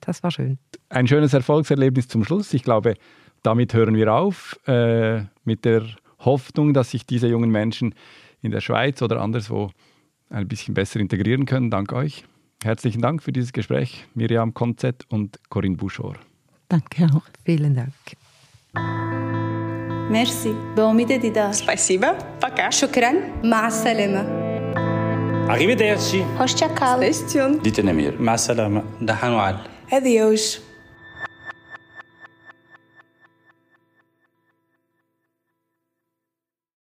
Das 0.00 0.22
war 0.22 0.30
schön. 0.30 0.58
Ein 0.88 1.06
schönes 1.06 1.32
Erfolgserlebnis 1.32 2.08
zum 2.08 2.24
Schluss. 2.24 2.52
Ich 2.54 2.62
glaube, 2.62 2.94
damit 3.42 3.74
hören 3.74 3.94
wir 3.94 4.12
auf 4.12 4.58
äh, 4.66 5.22
mit 5.44 5.64
der 5.64 5.84
Hoffnung, 6.20 6.74
dass 6.74 6.90
sich 6.90 7.06
diese 7.06 7.28
jungen 7.28 7.50
Menschen 7.50 7.94
in 8.42 8.50
der 8.50 8.60
Schweiz 8.60 9.02
oder 9.02 9.20
anderswo 9.20 9.70
ein 10.30 10.48
bisschen 10.48 10.74
besser 10.74 11.00
integrieren 11.00 11.46
können. 11.46 11.70
Dank 11.70 11.92
euch. 11.92 12.24
Herzlichen 12.62 13.02
Dank 13.02 13.22
für 13.22 13.32
dieses 13.32 13.52
Gespräch, 13.52 14.06
Miriam 14.14 14.54
Konzett 14.54 15.04
und 15.10 15.38
Corinne 15.50 15.76
Buschor. 15.76 16.16
Danke 16.68 17.06
auch. 17.14 17.26
Vielen 17.44 17.74
Dank. 17.74 17.92
Merci. 20.10 20.54
Bon 20.74 20.94
midi 20.94 21.18
didar. 21.18 21.52
Спасибо. 21.52 22.14
Пока. 22.40 22.70
Шукран. 22.70 23.16
Ма 23.42 23.70
салема. 23.70 24.43
Arrivederci. 25.50 26.24
Hoşça 26.38 26.74
kal. 26.74 27.00
Sestyon. 27.00 27.64
Dite 27.64 27.86
nemir. 27.86 28.18
Ma 28.18 28.38
salama. 28.38 28.82
Dahanual. 29.06 29.54
Adeus. 29.92 30.58